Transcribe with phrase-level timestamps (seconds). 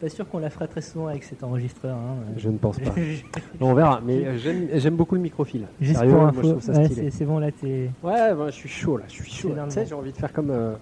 [0.00, 1.94] Pas sûr qu'on la fera très souvent avec cet enregistreur.
[1.94, 2.16] Hein.
[2.38, 2.94] Je ne pense pas.
[3.60, 5.66] on verra, mais euh, j'aime- beaucoup le.
[5.80, 7.10] Juste Sérieux, pour moi, je info, trouve ça ouais, stylé.
[7.10, 7.90] c'est c'est bon là, t'es.
[8.02, 9.54] Ouais, bah, je suis chaud là, je suis chaud.
[9.66, 10.74] Tu sais, j'ai envie de faire comme, euh,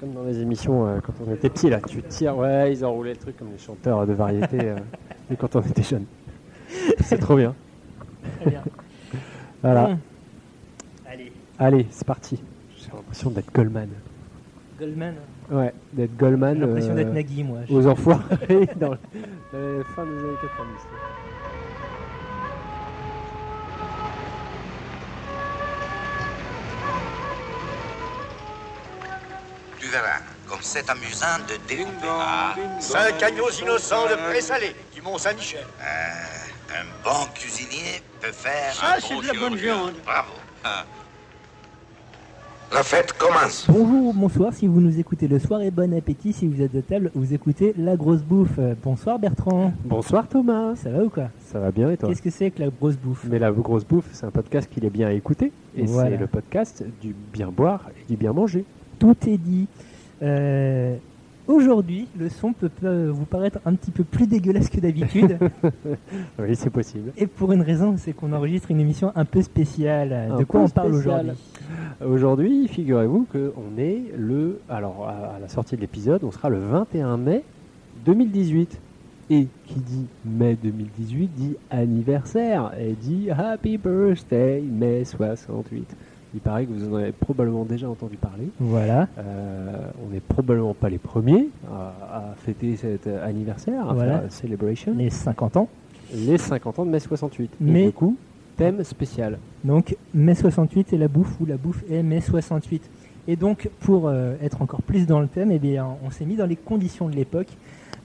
[0.00, 1.80] comme dans les émissions euh, quand on était petit là.
[1.80, 4.58] Tu tires, ouais, ils enroulaient le truc comme les chanteurs de variété
[5.30, 6.06] et quand on était jeune.
[7.02, 7.54] C'est trop bien.
[8.40, 8.62] Très bien.
[9.62, 9.86] Voilà.
[9.88, 9.98] Bon.
[11.10, 12.40] Allez, Allez, c'est parti.
[12.76, 13.88] J'ai l'impression d'être Goldman.
[14.78, 15.14] Goldman.
[15.50, 16.54] Ouais, d'être Goldman.
[16.54, 17.58] J'ai l'impression euh, d'être Nagui, moi.
[17.70, 18.98] Aux enfoirés dans la
[19.96, 20.82] fin des années 90.
[29.80, 30.18] Tu verras,
[30.48, 32.08] comme c'est amusant de découper.
[32.08, 35.64] Ah, Cinq agneaux innocents de présalé du Mont-Saint-Michel.
[35.80, 39.94] un bon cuisinier peut faire Ça, un c'est bon de la bonne viande.
[40.04, 40.32] Bravo.
[40.64, 40.84] Ah.
[42.72, 43.66] La fête commence.
[43.68, 46.74] Bonjour ou bonsoir si vous nous écoutez le soir et bon appétit si vous êtes
[46.74, 48.58] de table, vous écoutez La Grosse Bouffe.
[48.58, 50.76] Euh, Bonsoir Bertrand, Bonsoir Thomas.
[50.76, 51.28] ça va ou quoi?
[51.46, 52.08] Ça va bien et toi?
[52.08, 53.24] Qu'est-ce que c'est que La Grosse Bouffe?
[53.30, 55.50] Mais la grosse bouffe, c'est un podcast qu'il est bien à écouter.
[55.76, 56.10] Et Voilà.
[56.10, 58.64] c'est le podcast du bien boire et du bien manger.
[58.98, 59.66] Tout est dit.
[60.22, 60.94] Euh,
[61.48, 62.70] Aujourd'hui, le son peut,
[63.08, 65.38] vous paraître un petit peu plus dégueulasse que d'habitude.
[66.38, 67.12] Oui, c'est possible.
[67.16, 70.12] et pour une raison, c'est qu'on enregistre une émission un peu spéciale.
[70.12, 71.32] Un de quoi on parle aujourd'hui?
[72.04, 74.60] Aujourd'hui, figurez-vous qu'on est le.
[74.68, 77.42] Alors, à la sortie de l'épisode, on sera le 21 mai
[78.04, 78.80] 2018.
[79.30, 85.94] Et qui dit mai 2018 dit anniversaire et dit Happy Birthday mai 68.
[86.38, 88.44] Il paraît que vous en avez probablement déjà entendu parler.
[88.60, 89.08] Voilà.
[89.18, 94.20] Euh, on n'est probablement pas les premiers à, à fêter cet euh, anniversaire, à Voilà.
[94.20, 94.94] faire celebration.
[94.96, 95.68] Les 50 ans.
[96.14, 97.50] Les 50 ans de mai 68.
[97.60, 98.16] Mais- Et du coup,
[98.56, 99.38] thème spécial.
[99.64, 102.88] Donc, mai 68 et la bouffe, ou la bouffe est mai 68.
[103.26, 106.36] Et donc, pour euh, être encore plus dans le thème, eh bien, on s'est mis
[106.36, 107.48] dans les conditions de l'époque,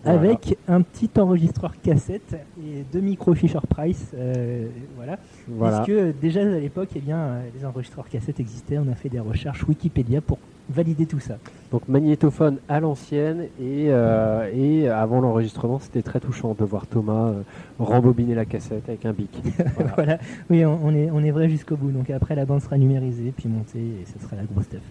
[0.03, 0.19] Voilà.
[0.19, 4.11] avec un petit enregistreur cassette et deux micros Fisher Price.
[4.15, 5.17] euh, voilà.
[5.47, 5.81] Voilà.
[5.81, 8.77] Puisque déjà à l'époque, eh bien, euh, les enregistreurs cassettes existaient.
[8.77, 10.39] On a fait des recherches Wikipédia pour
[10.69, 11.35] valider tout ça.
[11.71, 17.29] Donc magnétophone à l'ancienne et, euh, et avant l'enregistrement c'était très touchant de voir Thomas
[17.31, 17.41] euh,
[17.79, 19.29] rembobiner la cassette avec un bic.
[19.75, 19.91] Voilà.
[19.95, 20.17] voilà.
[20.49, 21.91] Oui, on, on est, on est vrai jusqu'au bout.
[21.91, 24.81] Donc après, la bande sera numérisée, puis montée, et ce sera la grosse stuff.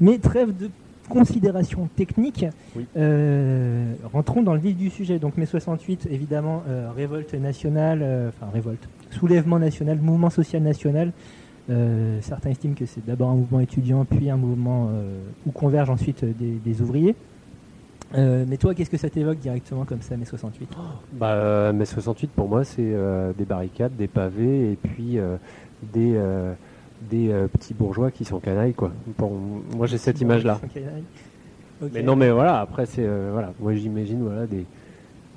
[0.00, 0.70] Mais trêve de
[1.08, 2.46] considérations techniques.
[2.76, 2.86] Oui.
[2.96, 5.18] Euh, rentrons dans le vif du sujet.
[5.18, 11.12] Donc mai 68, évidemment, euh, révolte nationale, euh, enfin révolte, soulèvement national, mouvement social national.
[12.20, 14.90] Certains estiment que c'est d'abord un mouvement étudiant, puis un mouvement
[15.46, 17.14] où convergent ensuite des, des ouvriers.
[18.14, 20.68] Mais toi, qu'est-ce que ça t'évoque directement comme ça, mai 68
[21.14, 22.94] Bah, mai 68 pour moi c'est
[23.38, 25.18] des barricades, des pavés et puis
[25.94, 26.20] des,
[27.10, 28.92] des euh, petits bourgeois qui sont canailles quoi.
[29.16, 30.60] Pour- moi j'ai cette image là.
[30.62, 30.80] Ok.
[31.82, 31.90] Ok.
[31.94, 34.58] Mais non mais voilà après c'est euh, voilà moi j'imagine voilà des,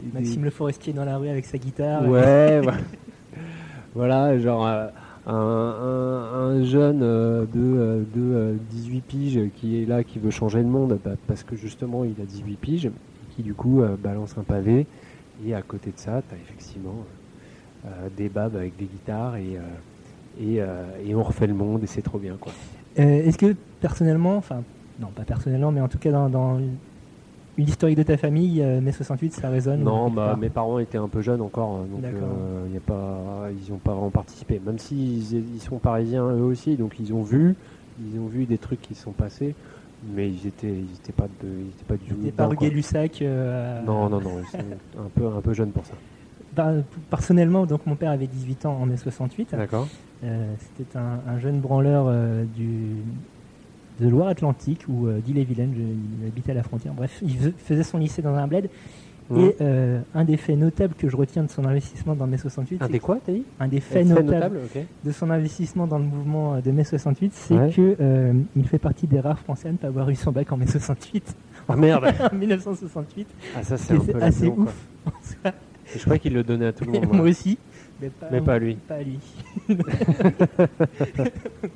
[0.02, 2.08] des- Maxime Le Forestier dans la rue avec sa guitare.
[2.08, 2.78] Ouais, voilà.
[3.96, 4.88] voilà, genre euh,
[5.28, 7.46] un, un- un jeune de, euh,
[8.14, 11.56] de euh, 18 piges qui est là, qui veut changer le monde bah, parce que
[11.56, 12.92] justement il a 18 piges,
[13.36, 14.86] qui du coup balance un pavé.
[15.46, 17.04] Et à côté de ça, tu as effectivement
[18.16, 19.58] des babs avec des guitares et,
[20.40, 22.52] et, euh, et on refait le monde et c'est trop bien quoi.
[23.00, 24.64] Euh, Est-ce que personnellement, enfin,
[25.00, 26.60] non pas personnellement, mais en tout cas dans, dans
[27.58, 30.98] une historique de ta famille, euh, mai 68, ça résonne Non, bah, mes parents étaient
[30.98, 34.62] un peu jeunes encore, hein, donc euh, y a pas, ils n'ont pas vraiment participé.
[34.66, 37.56] Même s'ils ils sont parisiens eux aussi, donc ils ont vu,
[38.00, 39.56] ils ont vu des trucs qui se sont passés,
[40.14, 42.16] mais ils étaient, ils étaient pas, de, ils étaient pas du tout.
[42.16, 42.68] T'es pas dedans, quoi.
[42.68, 44.58] Gay-Lussac euh, Non, non, non, ils sont
[45.00, 45.94] un peu, un peu jeunes pour ça.
[47.10, 49.50] Personnellement, donc mon père avait 18 ans en mai 68.
[49.56, 49.88] D'accord.
[50.24, 52.96] Euh, C'était un, un jeune branleur euh, du,
[54.00, 55.74] de Loire-Atlantique ou euh, d'Ille-et-Vilaine.
[56.22, 56.94] Il habitait à la frontière.
[56.94, 58.70] Bref, il fais- faisait son lycée dans un bled.
[59.36, 59.56] Et
[60.14, 63.00] un des faits notables que je retiens de son investissement dans mai 68, Un des
[63.00, 64.60] quoi, t'as dit un des faits fait notables notable,
[65.04, 67.72] de son investissement dans le mouvement de mai 68, c'est Ouais.
[67.72, 70.52] que euh, il fait partie des rares Français à ne pas avoir eu son bac
[70.52, 71.36] en mai 68,
[71.68, 73.28] Ah merde en 1968.
[73.56, 74.86] Ah ça c'est assez ouf.
[75.94, 77.08] Je crois qu'il le donnait à tout le monde.
[77.14, 77.58] Moi aussi,
[78.02, 78.76] mais pas, Mais pas à lui.
[78.76, 79.20] Pas à lui.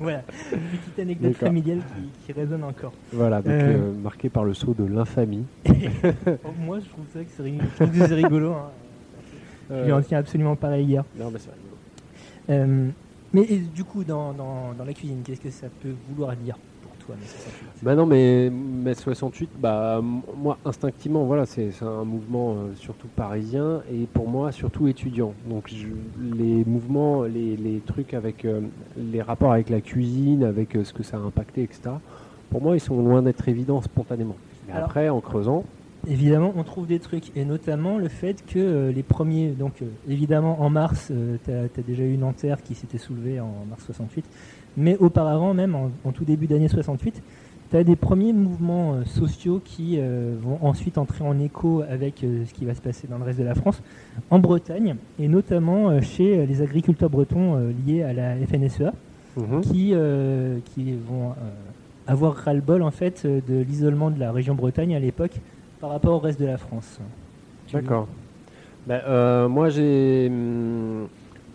[0.00, 0.22] voilà,
[0.52, 1.48] une petite anecdote D'accord.
[1.48, 2.92] familiale qui, qui résonne encore.
[3.12, 3.78] Voilà, donc Euh.
[3.78, 5.44] euh, marqué par le sceau de l'infamie.
[5.68, 5.72] Oh,
[6.60, 7.64] Moi, je trouve ça que c'est rigolo.
[7.70, 8.52] Je trouve que c'est rigolo.
[8.52, 8.70] hein.
[9.70, 11.04] Je lui en tiens absolument pas à hier.
[11.16, 11.76] Non mais c'est rigolo.
[12.50, 12.88] Euh,
[13.32, 16.56] mais et, du coup, dans, dans, dans la cuisine, qu'est-ce que ça peut vouloir dire?
[17.18, 23.08] 68 Bah non, mais mai 68, bah, moi, instinctivement, voilà, c'est un mouvement euh, surtout
[23.16, 25.32] parisien et pour moi, surtout étudiant.
[25.48, 25.86] Donc, je-
[26.36, 28.60] les mouvements, les, les trucs avec euh,
[28.96, 31.90] les rapports avec la cuisine, avec euh, ce que ça a impacté, etc.,
[32.50, 34.36] pour moi, ils sont loin d'être évidents spontanément.
[34.70, 35.64] Alors- après, en creusant,
[36.08, 40.70] Évidemment, on trouve des trucs, et notamment le fait que les premiers, donc évidemment en
[40.70, 41.12] mars,
[41.44, 44.24] tu as, déjà eu Nanterre qui s'était soulevé en mars 68,
[44.76, 47.22] mais auparavant, même en, tout début d'année 68,
[47.70, 52.52] tu as des premiers mouvements euh, sociaux qui vont ensuite entrer en écho avec ce
[52.52, 53.82] qui va se passer dans le reste de la France,
[54.30, 58.92] en Bretagne, et notamment chez les agriculteurs bretons liés à la FNSEA,
[59.36, 59.60] mhm.
[59.60, 59.94] qui,
[60.74, 61.34] qui vont
[62.06, 65.40] avoir ras-le-bol en fait de l'isolement de la région Bretagne à l'époque
[65.80, 66.98] par rapport au reste de la France.
[67.72, 68.06] D'accord.
[68.86, 71.08] Ben, euh, moi, j'ai, hum,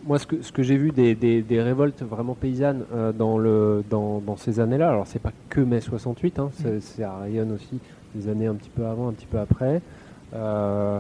[0.05, 3.83] moi, ce que, ce que j'ai vu des, des, révoltes vraiment paysannes euh, dans, le,
[3.89, 7.03] dans, dans ces années-là, alors c'est pas que mai 68, hein, mm.
[7.21, 7.79] rayonne aussi
[8.13, 9.81] des années un petit peu avant, un petit peu après.
[10.33, 10.99] Euh,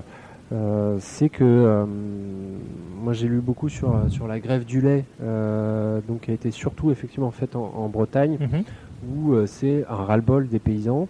[0.99, 1.85] c'est que
[3.03, 5.03] moi j'ai lu beaucoup sur, sur la grève du lait,
[6.07, 8.63] donc qui a été surtout effectivement faite en, Bretagne, mm-hmm.
[9.09, 11.07] où c'est un ras-le-bol des paysans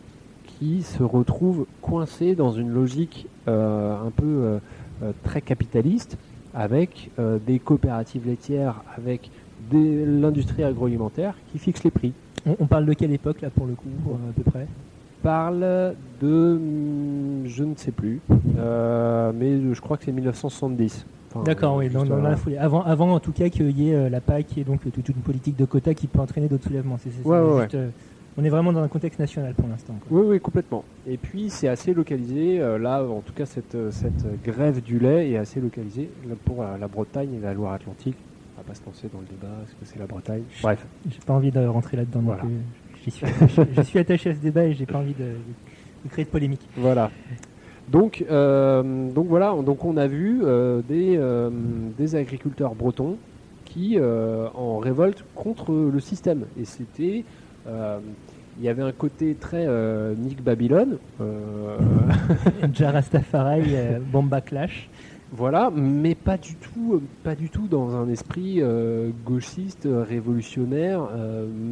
[0.60, 4.60] qui se retrouvent coincés dans une logique euh, un peu euh,
[5.04, 6.18] euh, très capitaliste,
[6.56, 7.12] avec
[7.46, 9.30] des coopératives laitières, avec
[9.72, 12.14] l'industrie agroalimentaire qui fixe les prix.
[12.60, 13.90] On, parle de quelle époque là pour le coup,
[14.30, 14.68] à peu près?
[15.24, 21.06] Parle de, hmm, je ne sais plus, mais je crois que c'est 1970.
[21.44, 22.58] D'accord, oui, dans, la foulée.
[22.58, 25.58] Avant, avant, en tout cas, qu'il y ait la PAC et donc toute une politique
[25.58, 26.98] de quotas qui peut entraîner d'autres soulèvements.
[26.98, 27.68] C'est ouais, ouais,
[28.38, 29.96] on est vraiment dans un contexte national pour l'instant.
[30.10, 30.84] Oui, oui, complètement.
[31.08, 32.60] Et puis c'est assez localisé.
[32.60, 36.10] Euh, là, en tout cas, cette, euh, cette grève du lait est assez localisée
[36.44, 38.18] pour la, Bretagne et la Loire-Atlantique.
[38.58, 39.54] On va pas se lancer dans le débat.
[39.64, 40.44] Est-ce que c'est la Bretagne?
[40.62, 40.86] Bref.
[41.10, 42.50] J'ai pas envie de rentrer là-dedans plus.
[43.06, 45.36] Je suis, attaché, à ce débat et j'ai pas envie de,
[46.10, 46.68] créer de polémique.
[46.76, 47.12] Voilà.
[47.88, 50.42] Donc, euh, donc voilà, donc on a vu
[50.88, 51.20] des,
[51.98, 53.18] des agriculteurs bretons
[53.64, 56.46] qui en révolte contre le système.
[56.60, 57.45] Et c'était euh,
[58.58, 60.98] il y avait un côté très euh, Nick Babylon.
[61.22, 61.78] Euh...
[62.74, 64.90] Jarastafari, euh, Bomba Clash.
[65.32, 68.62] Voilà, mais pas du tout, pas du tout dans un esprit
[69.26, 71.10] gauchiste, révolutionnaire,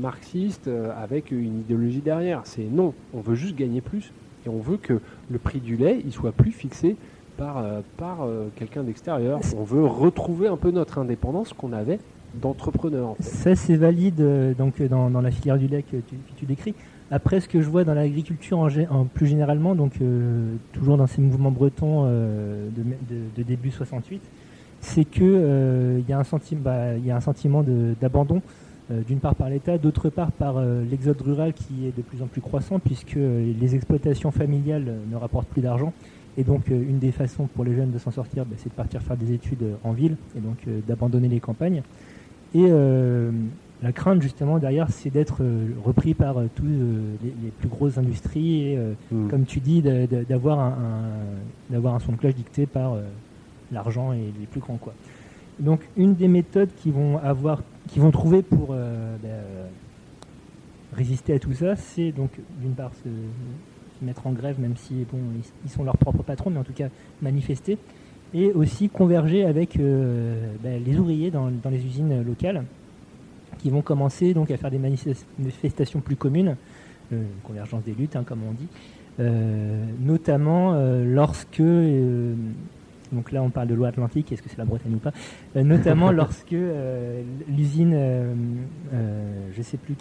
[0.01, 2.41] marxiste, avec une idéologie derrière.
[2.43, 4.11] C'est non, on veut juste gagner plus
[4.45, 4.99] et on veut que
[5.29, 6.97] le prix du lait il soit plus fixé
[7.37, 7.63] par,
[7.95, 9.39] par quelqu'un d'extérieur.
[9.55, 11.99] On veut retrouver un peu notre indépendance qu'on avait
[13.19, 15.97] Ça, c'est valide euh, donc, dans, dans, la filière du lait que
[16.37, 16.73] tu, décris.
[17.11, 18.67] Après, ce que je vois dans l'agriculture
[19.13, 22.69] plus généralement, donc euh, toujours dans ces mouvements bretons euh,
[23.37, 24.21] de, début 68,
[24.81, 27.63] c'est qu'il il y, a un sentiment, bah, y a un sentiment
[28.01, 28.41] d'abandon,
[28.89, 32.41] d'une part par l'État, d'autre part par l'exode rural qui est de plus en plus
[32.41, 35.93] croissant, puisque les exploitations familiales ne rapportent plus d'argent.
[36.35, 39.01] Et donc, une des façons pour les jeunes de s'en sortir, bah, c'est de partir
[39.01, 41.81] faire des études en ville et donc d'abandonner les campagnes.
[42.55, 43.31] Et euh,
[43.81, 48.73] la crainte justement derrière, c'est d'être euh, repris par euh, tous les, plus grosses industries
[48.73, 48.79] et,
[49.11, 49.29] mm.
[49.29, 50.75] comme tu dis, d'avoir un,
[51.73, 52.97] un son de cloche dicté par
[53.71, 54.93] l'argent et les plus grands quoi.
[55.59, 57.61] Donc une des méthodes qu'ils vont avoir,
[57.95, 59.29] vont trouver pour ben,
[60.93, 63.09] résister à tout ça, c'est donc d'une part se,
[64.03, 65.19] mettre en grève, même si bon
[65.63, 66.89] ils, sont leurs propres patrons, mais en tout cas
[67.21, 67.77] manifester
[68.33, 72.63] et aussi converger avec euh, ben, les ouvriers dans, les usines locales
[73.59, 76.57] qui vont commencer donc à faire des manifestations plus communes,
[77.11, 78.67] euh, convergence des luttes hein, comme on dit,
[79.19, 81.61] euh, notamment lorsque
[83.11, 85.13] donc là on parle de loi atlantique, est-ce que c'est la Bretagne ou pas
[85.61, 86.55] Notamment lorsque
[87.47, 87.95] l'usine,
[89.55, 89.95] je sais plus,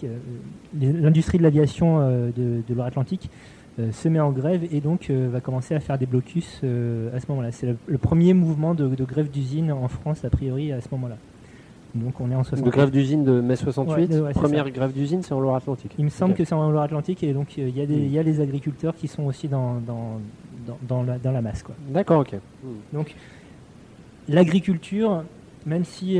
[0.81, 3.31] l'industrie de l'aviation de, de Loire-Atlantique
[3.79, 7.21] se met en grève et donc euh, va commencer à faire des blocus euh, à
[7.21, 7.53] ce moment-là.
[7.53, 11.17] C'est le, premier mouvement de, grève d'usine en France, a priori, à ce moment-là.
[11.95, 12.65] Donc on est en 68.
[12.65, 15.95] De grève d'usine de mai 68, première grève d'usine, c'est en Loire-Atlantique.
[15.99, 18.95] Il me semble que c'est en Loire-Atlantique et donc il y, y, a les agriculteurs
[18.95, 20.19] qui sont aussi dans, dans,
[20.83, 21.63] dans, la, dans la, masse.
[21.91, 22.35] D'accord, ok.
[22.95, 23.15] Donc
[24.27, 25.23] l'agriculture,
[25.67, 26.19] même si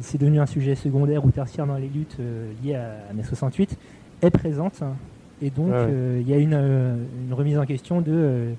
[0.00, 2.16] c'est devenu un sujet secondaire ou tertiaire dans les luttes
[2.64, 3.76] liées à, mai 68,
[4.22, 4.94] est présente hein,
[5.42, 8.52] et donc, euh, il y a une, euh, une, remise en question de euh,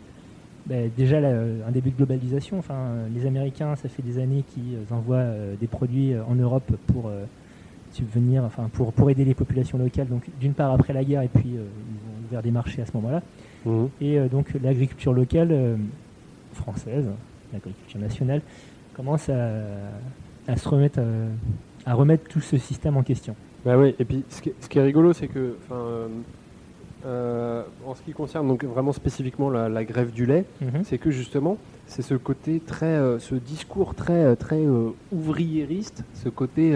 [0.66, 2.58] bah, déjà un début de globalisation.
[2.58, 2.76] Enfin,
[3.14, 5.26] les Américains, ça fait des années qu'ils envoient
[5.60, 7.12] des produits en Europe pour
[7.92, 10.08] subvenir, enfin pour, pour aider les populations locales.
[10.08, 12.92] Donc d'une part après la guerre et puis ils ont ouvert des marchés à ce
[12.94, 13.22] moment-là.
[13.66, 13.86] Mmh.
[14.02, 15.78] Et donc l'agriculture locale
[16.54, 17.10] française,
[17.52, 18.42] l'agriculture nationale,
[18.96, 19.62] commence à,
[20.48, 21.00] à se remettre
[21.86, 23.36] à, remettre tout ce système en question.
[23.66, 26.08] Bah oui, et puis ce qui, ce qui est rigolo, c'est que euh,
[27.06, 30.84] en ce qui concerne donc vraiment spécifiquement la, grève du lait, mhm.
[30.84, 34.62] c'est que justement c'est ce côté très, euh, ce discours très euh, très
[35.12, 36.74] ouvriériste, ce côté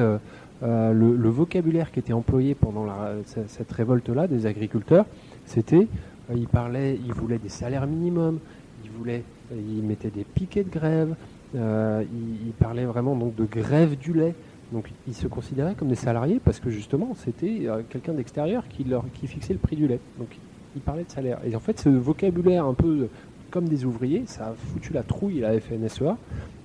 [0.61, 2.85] le, vocabulaire qui était employé pendant
[3.25, 5.05] cette révolte-là des agriculteurs,
[5.45, 5.87] c'était
[6.29, 8.39] Euh, il parlait, il voulait des salaires minimums,
[8.83, 11.15] il voulait, il mettait des piquets de grève,
[11.55, 14.35] euh, il, il parlait vraiment donc de grève du lait.
[14.71, 18.83] Donc ils se considéraient comme des salariés parce que justement c'était euh, quelqu'un d'extérieur qui
[18.83, 19.99] leur qui fixait le prix du lait.
[20.17, 20.29] Donc
[20.75, 21.39] il parlait de salaire.
[21.45, 23.07] Et en fait ce vocabulaire un peu
[23.51, 26.17] comme des ouvriers, ça a foutu la trouille à la FNSEA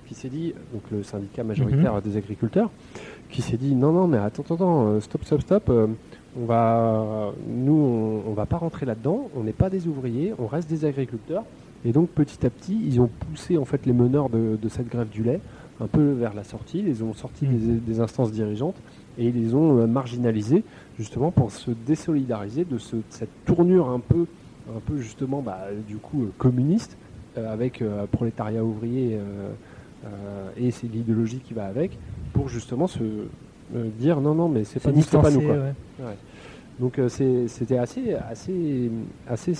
[0.07, 2.69] qui s'est dit, donc le syndicat majoritaire des agriculteurs,
[3.29, 5.87] qui s'est dit non non mais attends attends, attends euh, stop stop stop euh,
[6.37, 7.73] on va nous
[8.25, 11.43] on, on va pas rentrer là-dedans, on n'est pas des ouvriers, on reste des agriculteurs.
[11.85, 14.89] Et donc petit à petit, ils ont poussé en fait les meneurs de, de cette
[14.89, 15.39] grève du lait
[15.81, 17.57] un peu vers la sortie, ils les ont sortis Mm.
[17.57, 18.75] des, des instances dirigeantes
[19.17, 20.63] et ils les ont euh, marginalisés
[20.99, 24.25] justement pour se désolidariser de, ce- de cette tournure un peu,
[24.69, 26.97] un peu justement bah, du coup euh, communiste
[27.37, 29.17] euh, avec prolétariat ouvrier
[30.57, 31.97] et c'est l'idéologie qui va avec
[32.33, 33.03] pour justement se
[33.99, 35.53] dire non non mais c'est pas nous, pas nous quoi.
[35.57, 36.15] ouais.
[36.79, 37.09] Donc euh,
[37.47, 38.89] c'était assez, assez,
[39.27, 39.53] assez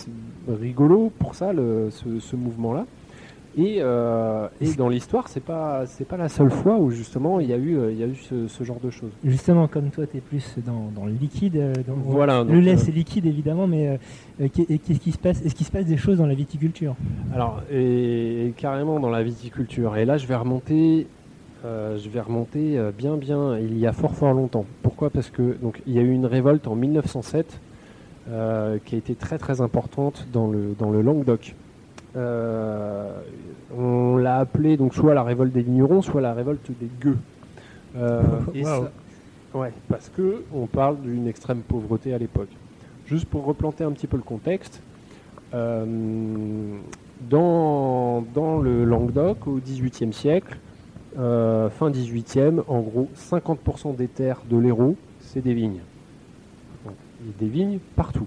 [0.49, 2.85] rigolo pour ça, le- ce, ce mouvement-là.
[3.57, 7.49] Et, euh, et dans l'histoire, c'est pas, c'est pas la seule fois où justement il
[7.49, 9.11] y a eu, euh, il y a eu ce, ce genre de choses.
[9.25, 11.57] Justement, comme toi, tu es plus dans, dans le liquide.
[11.57, 12.45] euh, dans- Voilà.
[12.45, 13.99] le lait, c'est liquide évidemment, mais
[14.39, 16.95] euh, qu'est-ce qui se passe Est-ce qu'il se passe des choses dans la viticulture?
[17.33, 19.97] Alors, et, et carrément dans la viticulture.
[19.97, 21.07] Et là, je vais remonter,
[21.65, 24.65] euh, je vais remonter bien, bien, il y a fort, fort longtemps.
[24.81, 25.09] Pourquoi?
[25.09, 27.59] Parce que donc il y a eu une révolte en 1907
[28.29, 31.53] euh, qui a été très, très importante dans le dans le Languedoc.
[32.15, 33.19] Euh,
[33.77, 37.17] on l'a appelée donc soit la révolte des vignerons, soit la révolte des gueux.
[37.95, 38.21] Euh,
[38.53, 38.83] et Waouh.
[39.53, 42.49] ça- ouais, parce que on parle d'une extrême pauvreté à l'époque.
[43.05, 44.81] Juste pour replanter un petit peu le contexte,
[45.53, 46.77] euh,
[47.29, 50.57] dans, dans le Languedoc, au XVIIIe siècle,
[51.19, 55.81] euh, fin XVIIIe, en gros, 50% des terres de l'Hérault, c'est des vignes.
[56.85, 58.25] Donc, il y a des vignes partout.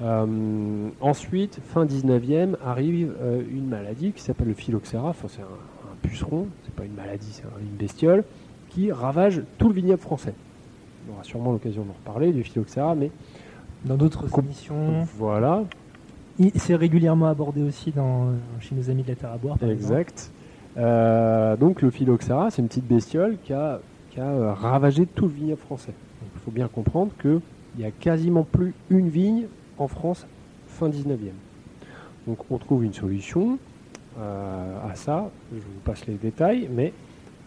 [0.00, 5.08] Euh, ensuite, fin 19e, arrive euh, une maladie qui s'appelle le phylloxéra.
[5.08, 8.22] Enfin, c'est un, un puceron, c'est pas une maladie, c'est un- une bestiole
[8.68, 10.34] qui ravage tout le vignoble français.
[11.08, 13.10] On aura sûrement l'occasion d'en reparler du phylloxéra, mais
[13.84, 15.62] Dans d'autres émissions, voilà,
[16.40, 19.56] Il- c'est régulièrement abordé aussi dans, euh, chez nos amis de la Terre à boire.
[19.56, 19.68] par.
[19.70, 20.30] Exact.
[20.76, 25.32] Euh, donc le phylloxéra, c'est une petite bestiole qui a, qui a ravagé tout le
[25.32, 25.92] vignoble français.
[26.34, 27.40] Il faut bien comprendre qu'il
[27.78, 29.46] n'y a quasiment plus une vigne
[29.78, 30.26] en France
[30.66, 31.16] fin 19e.
[32.26, 33.58] Donc on trouve une solution
[34.18, 36.92] euh, à ça, je vous passe les détails, mais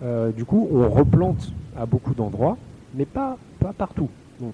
[0.03, 2.57] euh, du coup on replante à beaucoup d'endroits,
[2.95, 4.09] mais pas, pas partout.
[4.39, 4.53] Donc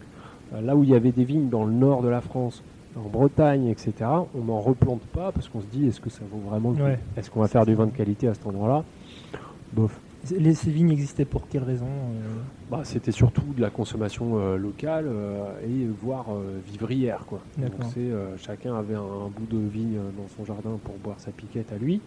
[0.53, 2.63] euh, là où il y avait des vignes dans le nord de la France,
[2.98, 3.93] en Bretagne, etc.,
[4.36, 6.84] on n'en replante pas parce qu'on se dit est-ce que ça vaut vraiment le coup?
[6.84, 7.00] Ouais.
[7.15, 8.84] Est-ce qu'on va faire du vin de qualité à cet endroit-là?
[9.74, 10.00] Bof.
[10.38, 14.58] Les, ces vignes existaient pour quelle raison euh, Bah, c'était surtout de la consommation euh,
[14.58, 17.26] locale euh, et voire euh, vivrière.
[17.28, 17.40] Quoi.
[17.58, 17.72] Donc
[18.38, 21.78] chacun avait un, un bout de vigne dans son jardin pour boire sa piquette à
[21.78, 22.02] lui,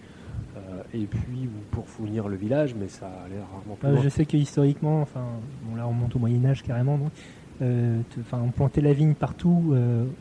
[0.92, 4.02] et puis ou pour fournir le village, mais ça allait rarement plus loin.
[4.02, 5.24] Je sais que historiquement, enfin,
[5.64, 7.12] bon là on monte au Moyen Âge carrément, donc,
[7.60, 9.74] on plantait la vigne partout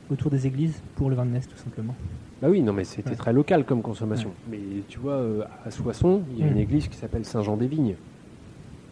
[0.10, 1.96] autour des églises pour le vin de messe tout simplement.
[2.42, 3.16] Bah oui, non, mais c'était Ouais.
[3.16, 4.32] très local comme consommation.
[4.50, 6.52] Mais tu vois, euh, à Soissons, il y a Mm.
[6.54, 7.96] une église qui s'appelle Saint-Jean-des-Vignes.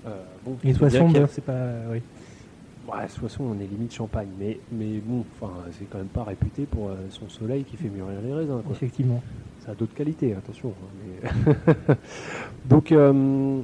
[0.05, 0.09] Euh,
[0.45, 2.01] bon, Et Soissons, a- bon, c'est pas, oui.
[2.91, 5.23] Ouais, Soissons, on est limite champagne, mais, mais bon,
[5.71, 8.61] c'est quand même pas réputé pour euh, son soleil qui fait mûrir les raisins.
[8.65, 8.71] Quoi.
[8.73, 9.21] effectivement.
[9.65, 10.71] Ça a d'autres qualités, attention.
[10.71, 11.95] hein, mais-
[12.65, 13.61] donc, euh,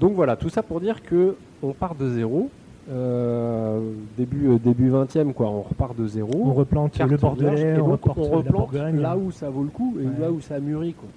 [0.00, 2.50] donc voilà, tout ça pour dire que on part de zéro.
[2.90, 3.80] Euh,
[4.16, 6.30] début euh, début 20e quoi, on repart de zéro.
[6.34, 9.96] On replante le Bordelais, on donc on la replante là où ça vaut le coup
[10.00, 10.12] et Ouais.
[10.20, 11.08] là où ça mûrit quoi.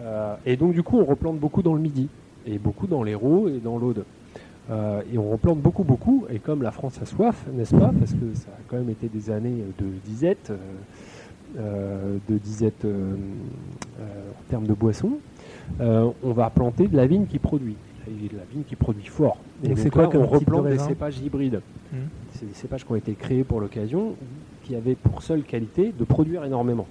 [0.00, 2.08] Euh, et donc du coup on replante beaucoup dans le Midi
[2.46, 4.04] et beaucoup dans l'Hérault et dans l'Aude.
[4.70, 8.12] Euh, et on replante beaucoup beaucoup et comme la France a soif, n'est-ce pas Parce
[8.12, 10.52] que ça a quand même été des années de disette,
[11.58, 13.14] euh, de disette euh,
[14.00, 15.18] en termes de boissons.
[15.80, 17.76] on va planter de la vigne qui produit,
[18.08, 19.36] et de la vigne qui produit fort.
[19.64, 21.60] Et Donc c'est quoi là, comme on type de replante des cépages hybrides.
[21.92, 21.98] Mhm.
[22.34, 24.14] C'est des cépages qui ont été créés pour l'occasion,
[24.64, 26.86] qui avaient pour seule qualité de produire énormément.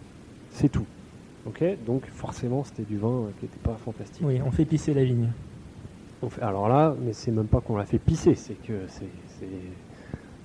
[0.52, 0.86] C'est tout.
[1.46, 4.26] Ok, donc forcément c'était du vin euh, qui n'était pas fantastique.
[4.26, 5.28] Oui, on fait pisser la vigne.
[6.22, 9.04] On fait- alors là, mais c'est même pas qu'on l'a fait pisser, c'est que c'est
[9.40, 9.48] c'est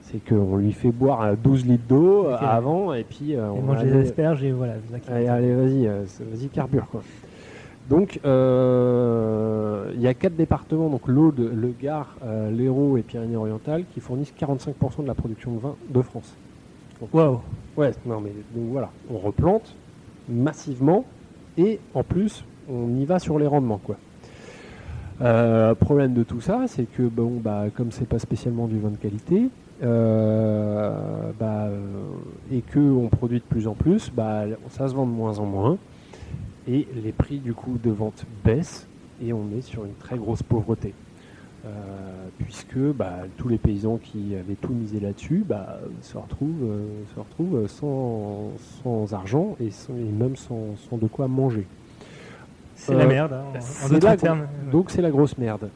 [0.02, 3.49] c'est qu'on lui fait boire euh, 12 litres d'eau euh, avant et puis euh, Et
[3.50, 4.75] on mange des asperges et voilà.
[5.06, 7.02] Allez, vas-y, euh, vas-y, carbure quoi.
[7.88, 13.85] Donc, euh, il y a quatre départements, donc l'Aude, le Gard, euh, l'Hérault et Pyrénées-Orientales,
[13.95, 16.37] qui fournissent 45% de la production de vin de France.
[17.00, 17.40] Donc, Waouh.
[17.76, 19.75] Ouais, non mais donc voilà, on replante
[20.28, 21.04] massivement
[21.57, 23.97] et en plus on y va sur les rendements quoi.
[25.21, 28.90] Euh, problème de tout ça, c'est que bon bah comme c'est pas spécialement du vin
[28.90, 29.49] de qualité,
[29.80, 31.68] bah,
[32.50, 35.47] et que on produit de plus en plus, bah, ça se vend de moins en
[35.47, 35.78] moins
[36.68, 38.87] et les prix du coup de vente baissent
[39.22, 40.92] et on est sur une très grosse pauvreté.
[41.66, 41.70] Euh,
[42.38, 47.18] puisque bah, tous les paysans qui avaient tout misé là-dessus bah, se retrouvent, euh, se
[47.18, 48.52] retrouvent sans,
[48.84, 51.66] sans argent et, sans- et même sans, sans de quoi manger.
[52.76, 54.46] C'est Euh, la merde, hein, en- d'autres termes.
[54.70, 55.68] Donc c'est la grosse merde.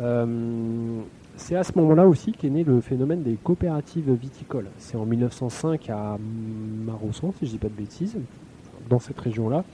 [0.00, 1.00] Euh,
[1.36, 4.68] c'est à ce moment-là aussi qu'est né le phénomène des coopératives viticoles.
[4.78, 6.16] C'est en 1905 à
[6.86, 8.16] Marossan, si je dis pas de bêtises,
[8.88, 9.64] dans cette région-là,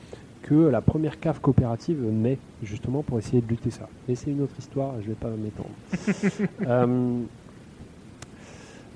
[0.42, 3.88] que la première cave coopérative naît, justement pour essayer de lutter ça.
[4.08, 5.70] Mais c'est une autre histoire, je vais pas m'étendre.
[6.66, 7.22] Euh,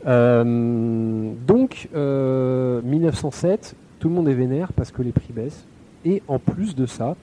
[0.06, 5.64] euh, donc, euh, 1907, tout le monde est vénère parce que les prix baissent.
[6.04, 7.16] Et en plus de ça,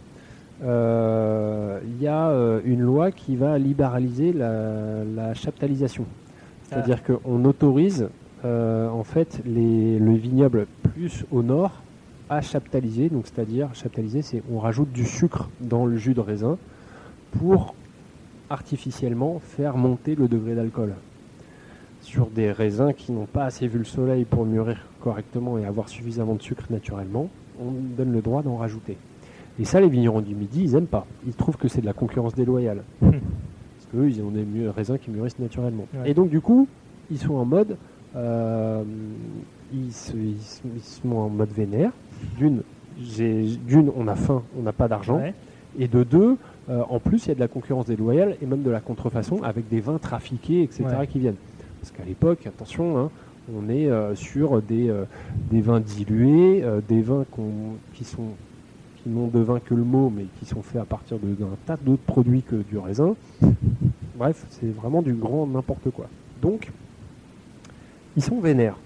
[0.64, 6.06] euh, il y a euh, une loi qui va libéraliser la, la chaptalisation.
[6.70, 8.08] C'est-à-dire qu'on autorise
[8.46, 11.82] euh, en fait les, le vignoble plus au nord
[12.32, 13.10] à chaptaliser.
[13.10, 16.58] Donc, c'est-à-dire, chaptaliser, c'est on rajoute du sucre dans le jus de raisin
[17.38, 17.76] pour
[18.50, 20.96] artificiellement faire monter le degré d'alcool.
[22.02, 25.88] Sur des raisins qui n'ont pas assez vu le soleil pour mûrir correctement et avoir
[25.90, 27.30] suffisamment de sucre naturellement,
[27.62, 28.98] on donne le droit d'en rajouter.
[29.60, 31.06] Et ça, les vignerons du Midi, ils aiment pas.
[31.28, 32.82] Ils trouvent que c'est de la concurrence déloyale.
[33.02, 33.12] Hmm.
[33.12, 35.86] Parce qu'eux, ils ont des raisins qui mûrissent naturellement.
[35.94, 36.10] Ouais.
[36.12, 36.68] Et donc, du coup,
[37.12, 37.76] ils sont en mode.
[38.16, 38.84] euh,
[39.74, 41.92] ils, se- ils se- ils sont en mode vénère.
[42.38, 45.18] D'une, on a faim, on n'a pas d'argent.
[45.18, 45.34] Ouais.
[45.80, 46.38] Et de deux,
[46.70, 49.42] euh, en plus, il y a de la concurrence déloyale et même de la contrefaçon
[49.44, 51.08] avec des vins trafiqués, etc., Ouais.
[51.08, 51.36] qui viennent.
[51.80, 53.10] Parce qu'à l'époque, attention, hein,
[53.56, 55.06] on est euh, sur des, euh,
[55.50, 57.26] des vins dilués, des vins
[57.94, 58.30] qui sont
[59.04, 61.76] qui n'ont de vin que le mot, mais qui sont faits à partir d'un tas
[61.84, 63.16] d'autres produits que du raisin.
[64.16, 66.06] Bref, c'est vraiment du grand n'importe quoi.
[66.40, 66.70] Donc,
[68.16, 68.78] ils sont vénères.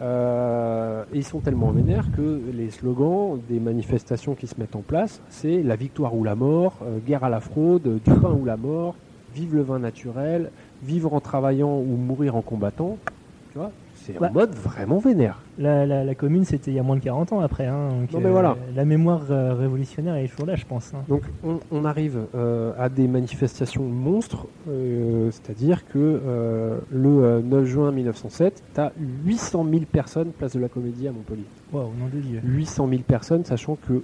[0.00, 4.82] Euh, et ils sont tellement vénères que les slogans des manifestations qui se mettent en
[4.82, 8.44] place, c'est la victoire ou la mort, euh, guerre à la fraude, du pain ou
[8.44, 8.96] la mort,
[9.34, 10.50] vive le vin naturel,
[10.82, 12.98] vivre en travaillant ou mourir en combattant.
[13.52, 13.58] Tu
[14.06, 14.28] c'est Ouais.
[14.28, 15.40] en mode vraiment vénère.
[15.58, 17.66] La, la- la commune, c'était il y a moins de 40 ans après.
[17.66, 18.56] hein, donc, Non, mais voilà.
[18.76, 20.92] La mémoire euh, révolutionnaire est toujours là, je pense.
[20.94, 21.02] hein.
[21.08, 27.40] Donc on, on arrive euh, à des manifestations monstres, euh, c'est-à-dire que euh, le euh,
[27.42, 28.92] 9 juin 1907, tu as
[29.24, 31.44] 800 000 personnes place de la Comédie à Montpellier.
[31.72, 32.40] Waouh, nom de Dieu.
[32.44, 34.02] 800 000 personnes, sachant que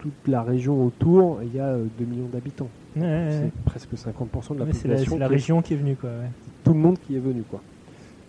[0.00, 2.68] toute la région autour, il y a euh, 2 millions d'habitants.
[2.96, 3.30] Ouais, ouais, ouais.
[3.54, 5.12] C'est presque 50% de la Ouais, la, population.
[5.12, 6.10] c'est la qui- région qui est venue, quoi.
[6.64, 7.42] Tout le monde qui est venu.
[7.48, 7.60] quoi.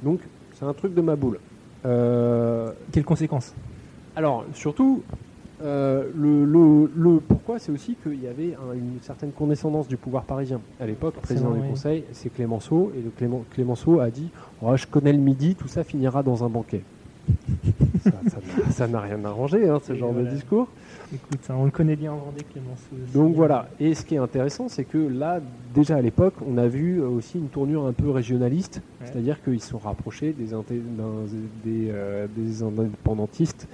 [0.04, 0.20] Donc
[0.60, 1.40] c'est un truc de ma boule.
[1.86, 3.54] Euh, Quelles conséquences?
[4.16, 5.02] Alors, surtout,
[5.64, 9.96] euh, le, le- le pourquoi, c'est aussi qu'il y avait un- une certaine condescendance du
[9.96, 10.60] pouvoir parisien.
[10.82, 11.70] À l'époque, le président du oui.
[11.70, 14.30] Conseil, c'est Clémenceau, et le Clémen- Clémenceau a dit
[14.62, 16.82] Oh, Je connais le midi, tout ça finira dans un banquet.
[18.04, 20.30] ça n'a- ça n'a rien arrangé, hein, ce Et genre voilà.
[20.30, 20.68] de discours.
[21.14, 22.82] Écoute, hein, on le connaît bien en Vendée, Clémenceau.
[23.04, 23.14] aussi.
[23.14, 25.40] Donc voilà, et ce qui est intéressant, c'est que là,
[25.74, 29.08] déjà à l'époque, on a vu euh, aussi une tournure un peu régionaliste, Ouais.
[29.08, 30.82] c'est-à-dire qu'ils se sont rapprochés des, inté-
[31.64, 33.68] des, euh, des indépendantistes,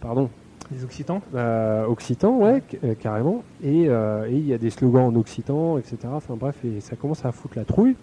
[0.00, 0.30] pardon,
[0.72, 1.20] Les Occitans?
[1.34, 3.44] Euh, occitan, ouais, c- carrément.
[3.62, 5.96] Et euh, et il y a des slogans en occitan, etc.
[6.12, 7.94] Enfin bref, et ça commence à foutre la trouille,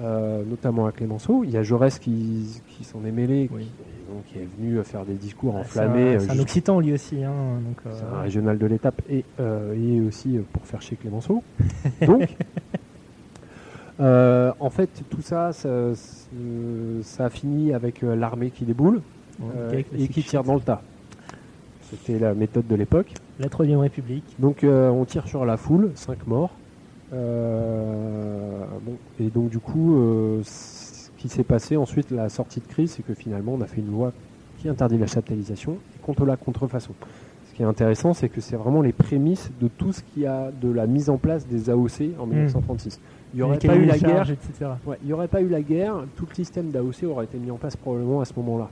[0.00, 1.42] euh, notamment à Clémenceau.
[1.44, 3.64] Il y a Jaurès qui, qui s'en est mêlé, Oui.
[3.64, 6.16] qui, donc, qui est venu faire des discours Ah, enflammés.
[6.16, 7.22] euh, c'est un juste- Occitan, lui aussi.
[7.24, 7.32] Hein,
[7.66, 10.96] donc, euh, c'est un régional de l'étape et, euh, et aussi euh, pour faire chier
[10.96, 11.42] Clémenceau.
[12.06, 12.28] Donc,
[14.00, 15.68] euh, en fait, tout ça, ça,
[17.24, 19.02] a fini avec euh, l'armée qui déboule
[19.42, 20.82] euh, et qui tire dans le tas.
[21.90, 23.12] C'était la méthode de l'époque.
[23.40, 24.36] La Troisième République.
[24.38, 26.50] Donc euh, on tire sur la foule, 5 morts.
[27.12, 32.66] Euh, bon, et donc du coup, euh, ce qui s'est passé ensuite, la sortie de
[32.66, 34.12] crise, c'est que finalement on a fait une loi
[34.58, 36.92] qui interdit la chaptalisation et contre la contrefaçon.
[37.48, 40.50] Ce qui est intéressant, c'est que c'est vraiment les prémices de tout ce qui a
[40.50, 43.00] de la mise en place des AOC en 1936.
[43.34, 44.70] Il n'y aurait pas eu la guerre, etc.
[44.86, 47.50] Ouais, il n'y aurait pas eu la guerre, tout le système d'AOC aurait été mis
[47.50, 48.68] en place probablement à ce moment-là.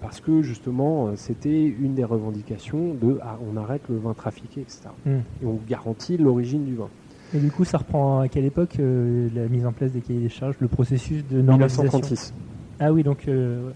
[0.00, 4.62] Parce que justement, euh, c'était une des revendications de ah, on arrête le vin trafiqué,
[4.62, 4.88] etc.
[5.04, 5.18] Hmm.
[5.42, 6.88] Et on garantit l'origine du vin.
[7.34, 10.20] Et du coup, ça reprend à quelle époque euh, la mise en place des cahiers
[10.20, 12.34] des charges, le processus de normalisation 1936.
[12.80, 13.70] Ah oui, donc euh,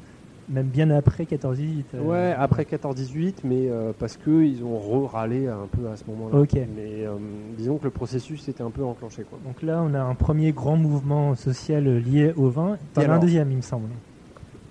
[0.49, 1.85] même bien après 14-18.
[1.95, 6.39] euh, Ouais, après 14-18, mais parce qu'ils ont re-râlé un peu à ce moment-là.
[6.41, 6.55] Ok.
[6.77, 7.05] Mais
[7.57, 9.23] disons que le processus était un peu enclenché.
[9.29, 9.39] Quoi.
[9.45, 12.77] Donc là, on a un premier grand mouvement social lié au vin.
[12.95, 13.89] T'en as un deuxième, il me semble.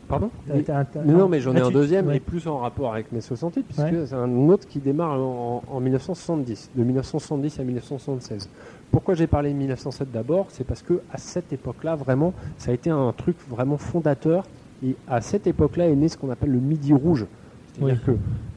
[0.10, 0.30] Pardon?
[0.48, 2.18] Mais non, mais j'en ai un tu- deuxième ouais.
[2.18, 4.06] et plus en rapport avec mai 68, puisque Ouais.
[4.06, 8.50] c'est un autre qui démarre en, en 1970, de 1970 à 1976.
[8.94, 12.76] Pourquoi j'ai parlé de 1907 d'abord C'est parce que à cette époque-là, vraiment, ça a
[12.76, 14.46] été un truc vraiment fondateur.
[14.86, 17.26] Et à cette époque-là est né ce qu'on appelle le Midi Rouge.
[17.74, 18.12] C'est-à-dire que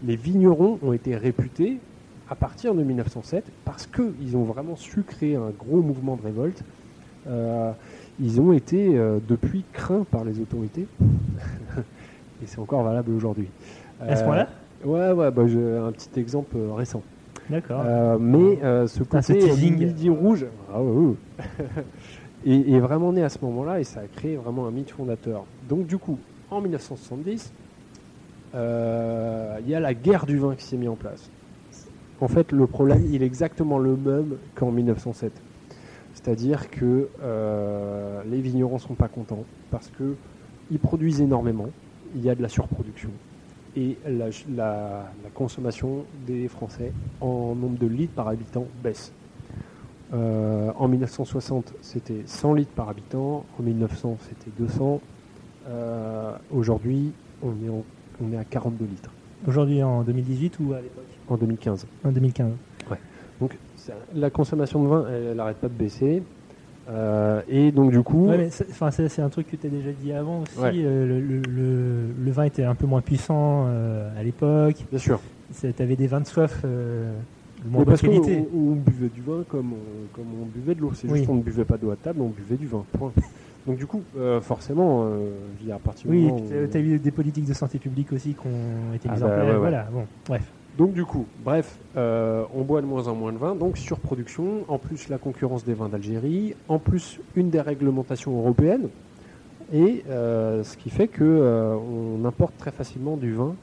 [0.05, 1.79] les vignerons ont été réputés
[2.29, 6.63] à partir de 1907 parce qu'ils ont vraiment su créer un gros mouvement de révolte.
[7.29, 7.73] Euh,
[8.21, 10.87] ils ont été euh, depuis craints par les autorités.
[12.43, 13.49] Et c'est encore valable aujourd'hui.
[14.03, 14.49] À ce Euh, point-là?
[14.85, 17.03] Ouais, ouais, bah, j'ai un petit exemple récent.
[17.51, 17.83] D'accord.
[17.85, 19.79] Euh, mais euh, ce Putain, ce côté teasing.
[19.79, 20.81] midi rouge ah,
[22.47, 25.45] est, est vraiment né à ce moment-là et ça a créé vraiment un mythe fondateur.
[25.69, 26.19] Donc du coup,
[26.51, 27.53] en 1970,
[28.55, 31.31] euh, il y a la guerre du vin qui s'est mise en place.
[32.21, 35.33] En fait, le problème, il est exactement le même qu'en 1907.
[36.15, 37.09] C'est-à-dire que
[38.27, 40.15] les vignerons sont pas contents parce que
[40.71, 41.69] ils produisent énormément,
[42.15, 43.11] il y a de la surproduction
[43.77, 49.13] et la, la- la consommation des Français en nombre de litres par habitant baisse.
[50.15, 53.45] Euh, en 1960, c'était 100 litres par habitant.
[53.59, 55.01] En 1900, c'était 200.
[55.69, 57.13] Euh, Aujourd'hui,
[57.43, 57.51] on,
[58.23, 59.11] on est à 42 litres
[59.47, 61.05] Aujourd'hui en 2018 ou à l'époque?
[61.29, 61.87] En 2015.
[62.05, 62.53] En 2015.
[63.41, 66.23] Donc ça- la consommation de vin, elle n'arrête pas de baisser.
[66.89, 70.43] Euh, et donc du coup, Ouais, c'est, un truc que tu as déjà dit avant
[70.43, 70.59] aussi.
[70.59, 70.71] Ouais.
[70.77, 74.77] euh, le, le- le- le vin était un peu moins puissant euh, à l'époque.
[74.91, 75.21] bien sûr.
[75.61, 77.09] Tu avais des vins de soif de
[77.69, 78.45] moins bonne parce qu'on qualité.
[78.55, 80.93] on- on buvait du vin comme on, comme on buvait de l'eau.
[80.95, 81.17] C'est Oui.
[81.19, 82.85] juste qu'on ne buvait pas d'eau à table, on buvait du vin.
[82.93, 83.13] Point.
[83.67, 86.33] Donc du coup, euh, forcément, euh, à partir du Oui,
[86.71, 89.27] tu as eu des politiques de santé publique aussi qui ont été Ah mises bah,
[89.27, 89.49] en place.
[89.53, 89.59] ouais.
[89.59, 90.43] Voilà, bon, bref.
[90.79, 94.65] Donc du coup, bref, euh, on boit de moins en moins de vin, donc surproduction,
[94.69, 98.89] en plus la concurrence des vins d'Algérie, en plus une des réglementations européennes,
[99.73, 103.55] et euh, ce qui fait que euh, on importe très facilement du vin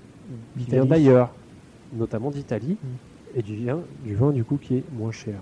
[0.58, 1.32] qui vient d'ailleurs,
[1.93, 3.39] notamment d'Italie, Mm.
[3.39, 5.36] et du vin, du vin du coup qui est moins cher.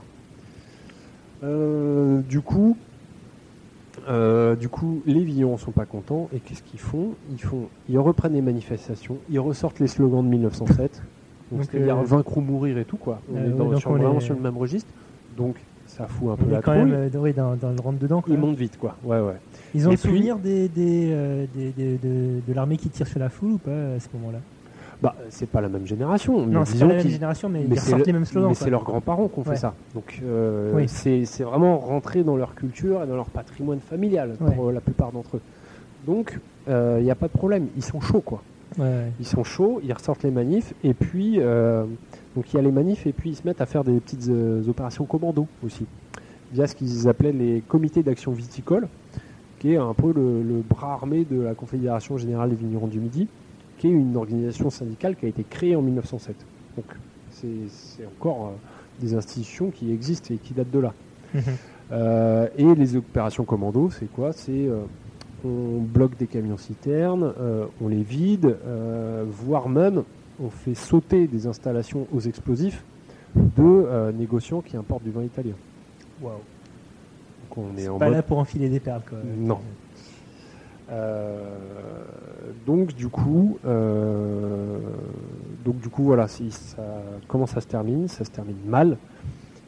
[1.41, 2.77] Du coup,
[4.07, 7.15] euh, du coup, les vignerons sont pas contents et qu'est-ce qu'ils font?
[7.31, 11.01] Ils font, ils reprennent les manifestations, ils ressortent les slogans de 1907.
[11.61, 13.19] C'est-à-dire euh, vaincre ou mourir et tout quoi.
[13.31, 14.89] On Euh, est dans- ouais, donc sur- on vraiment est- sur le même registre.
[15.37, 15.55] Donc
[15.87, 16.91] ça fout un peu On est la quand trouille.
[16.91, 18.23] même euh, oui, dans, dans le rentre dedans.
[18.27, 18.95] Ils montent vite quoi.
[19.03, 19.33] Ouais ouais.
[19.73, 22.89] Ils ont Et le puis- souvenir des, des, euh, des- des- de, de l'armée qui
[22.89, 24.39] tire sur la foule ou pas à ce moment-là?
[25.01, 26.45] Bah c'est pas la même génération.
[26.45, 28.49] Non, c'est pas la même génération, mais, mais ils le- les mêmes slogans.
[28.49, 29.73] Mais c'est leurs grands-parents qui ont fait ça.
[29.95, 30.87] Donc euh, Oui.
[30.87, 34.73] c'est vraiment rentré dans leur culture et dans leur patrimoine familial pour Ouais.
[34.73, 35.41] la plupart d'entre eux.
[36.05, 37.67] Donc il n'y a pas de problème.
[37.75, 38.43] Ils sont chauds quoi.
[38.77, 39.11] Ouais.
[39.19, 41.85] Ils sont chauds, ils ressortent les manifs et puis euh,
[42.35, 44.29] donc il y a les manifs et puis ils se mettent à faire des petites
[44.29, 45.85] euh, opérations commando aussi
[46.53, 48.87] via ce qu'ils appelaient les comités d'action viticole
[49.59, 52.99] qui est un peu le, le bras armé de la Confédération générale des vignerons du
[52.99, 53.27] Midi
[53.77, 56.35] qui est une organisation syndicale qui a été créée en 1907.
[56.77, 56.85] Donc
[57.31, 60.93] c'est encore euh, des institutions qui existent et qui datent de là.
[61.33, 61.41] Mhm.
[61.91, 64.31] Euh, et les opérations commando, c'est quoi?
[64.31, 64.69] C'est
[65.45, 70.03] on bloque des camions citernes, euh, on les vide, euh, voire même
[70.43, 72.83] on fait sauter des installations aux explosifs
[73.35, 75.53] de euh, négociants qui importent du vin italien.
[76.21, 76.33] Waouh.
[76.33, 79.01] Donc on est en pas mode là pour enfiler des perles.
[79.07, 79.19] Quoi.
[79.37, 79.59] Non.
[82.65, 86.83] Donc du coup, donc du coup voilà, ça,
[87.27, 88.09] comment ça se termine?
[88.09, 88.97] Ça se termine mal.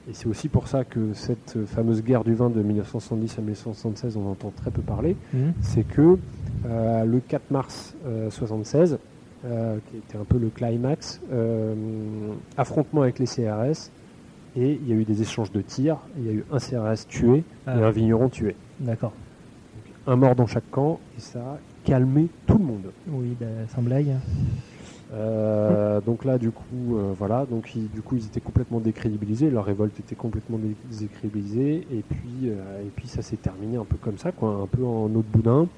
[0.10, 4.18] Et c'est aussi pour ça que cette fameuse guerre du vin de 1970 à 1976,
[4.18, 5.16] on entend très peu parler.
[5.34, 5.54] Mhm.
[5.62, 6.18] C'est que
[6.66, 8.98] euh, le 4 mars 1976,
[9.90, 11.74] qui était un peu le climax, euh,
[12.58, 13.92] affrontement avec les CRS,
[14.56, 15.98] et il y a eu des échanges de tirs.
[16.18, 17.78] Il y a eu un CRS tué Ah.
[17.78, 19.14] et un vigneron tué D'accord.
[20.08, 22.92] un mort dans chaque camp et ça a calmé tout le monde.
[23.10, 24.12] Oui, bah, sans blague.
[25.14, 29.50] Euh, donc là, du coup, euh, voilà, donc ils, du coup, ils étaient complètement décrédibilisés,
[29.52, 33.86] leur révolte était complètement dé- décrédibilisée, et puis, euh, et puis ça s'est terminé un
[33.86, 35.70] peu comme ça, quoi, un peu en autre boudin,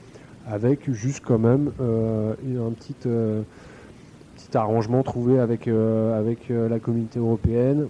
[0.44, 7.90] avec juste quand même un petit, petit arrangement trouvé avec, avec la communauté européenne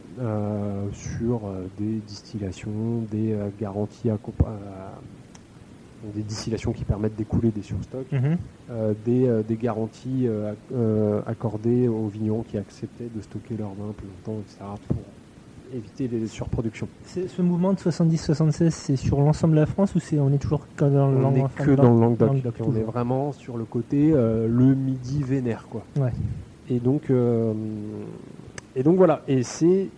[0.92, 5.02] sur des distillations, des garanties à, à-
[6.04, 8.12] des distillations qui permettent d'écouler des surstocks.
[8.12, 8.38] Mhm.
[8.72, 13.56] Euh, des, euh, des garanties euh, ac- euh, accordées aux vignerons qui acceptaient de stocker
[13.58, 14.98] leur vin plus longtemps, etc., pour
[15.74, 16.88] éviter les surproductions.
[17.06, 20.68] Ce mouvement de 70-76, c'est sur l'ensemble de la France ou c'est on est toujours
[20.76, 22.28] que dans le On Langue- n'est enfin, que dans le Languedoc.
[22.28, 25.68] Languedoc, on est vraiment sur le côté euh, le midi vénère.
[25.70, 25.84] Quoi.
[26.00, 26.12] Ouais.
[26.70, 27.54] Et, donc, euh,
[28.76, 29.90] et donc voilà, et c'est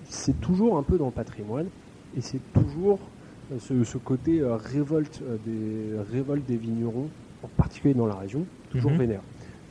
[0.41, 1.67] toujours un peu dans le patrimoine,
[2.15, 3.16] et c'est toujours euh,
[3.59, 7.09] ce, ce côté euh, révolte, euh, des, révolte des vignerons,
[7.43, 8.97] en particulier dans la région, toujours Mhm.
[8.97, 9.21] vénère.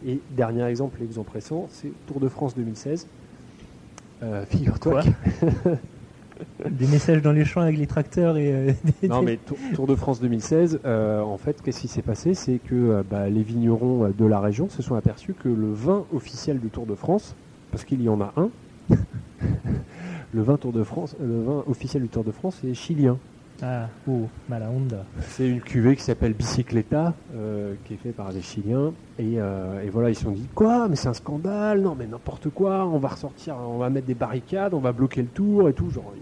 [0.05, 3.07] Et dernier exemple, l'exemple récent, c'est Tour de France 2016.
[4.23, 5.03] Euh, Figure-toi
[6.71, 9.87] Des messages dans les champs avec les tracteurs et euh, des- Non, mais Tour, Tour
[9.87, 12.35] de France 2016, euh, en fait, qu'est-ce qui s'est passé?
[12.35, 16.61] C'est que bah, les vignerons de la région se sont aperçus que le vin officiel
[16.61, 17.37] du Tour de France,
[17.71, 18.51] parce qu'il y en a un,
[20.33, 23.19] le vin Tour de France, le vin officiel du Tour de France est chilien.
[23.63, 25.05] Ah, oh, mala onda.
[25.21, 28.93] C'est une cuvée qui s'appelle Bicicleta, euh, qui est faite par des Chiliens.
[29.19, 32.07] Et, euh, et voilà, ils se sont dit quoi Mais c'est un scandale Non, mais
[32.07, 32.85] n'importe quoi.
[32.85, 35.89] On va ressortir, on va mettre des barricades, on va bloquer le tour et tout.
[35.91, 36.13] Genre,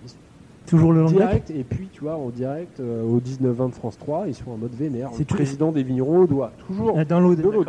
[0.66, 1.51] Toujours le direct.
[1.51, 4.57] Et puis, tu vois, en direct, euh, au 19-20 de France 3, ils sont en
[4.57, 5.11] mode vénère.
[5.12, 7.64] C'est Le tout- président des vignerons doit toujours, Ah, Dans l'eau, ouais.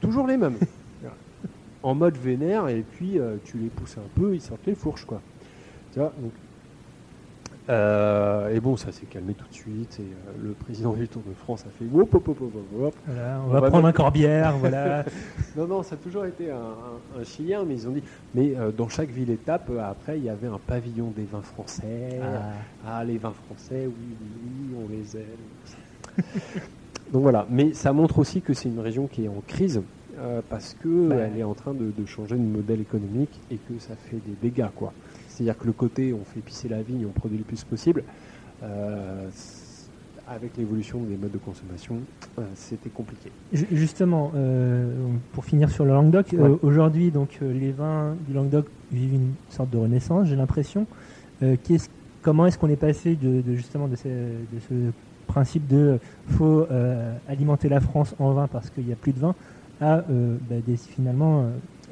[0.00, 0.56] toujours les mêmes.
[1.82, 5.20] En mode vénère, et puis tu les pousses un peu, ils sortent les fourches, quoi.
[5.92, 6.32] Tu vois, donc.
[7.70, 11.22] Euh, et bon, ça s'est calmé tout de suite, et euh, le président du Tour
[11.26, 12.94] de France a fait hop, hop, hop, hop, hop, hop.
[13.06, 15.04] Voilà, on, On va, va prendre mettre- un corbière, voilà.
[15.56, 18.02] Non, non, ça a toujours été un, un- un Chilien, mais ils ont dit.
[18.34, 22.20] Mais euh, dans chaque ville-étape, euh, après, il y avait un pavillon des vins français.
[22.22, 22.52] Ah.
[22.86, 24.28] Ah, les vins français, oui, oui,
[24.70, 26.22] oui, on les aime.
[27.12, 29.80] Donc voilà, mais ça montre aussi que c'est une région qui est en crise
[30.48, 31.16] parce que Bah.
[31.16, 34.36] elle est en train de, de changer de modèle économique et que ça fait des
[34.40, 34.92] dégâts, quoi.
[35.34, 38.04] C'est-à-dire que le côté on fait pisser la vigne, on produit le plus possible.
[38.62, 39.28] euh,
[40.26, 41.96] avec l'évolution des modes de consommation,
[42.38, 43.30] euh, c'était compliqué.
[43.52, 44.94] Ju- Justement, euh,
[45.32, 46.38] pour finir sur le Languedoc, Ouais.
[46.38, 50.86] euh, aujourd'hui, donc les vins du Languedoc vivent une sorte de renaissance, j'ai l'impression.
[52.22, 54.74] Comment est-ce qu'on est passé de, de, justement de ce, de ce
[55.26, 56.66] principe de faut
[57.26, 59.34] alimenter la France en vin parce qu'il n'y a plus de vin
[59.80, 61.50] à bah, des, finalement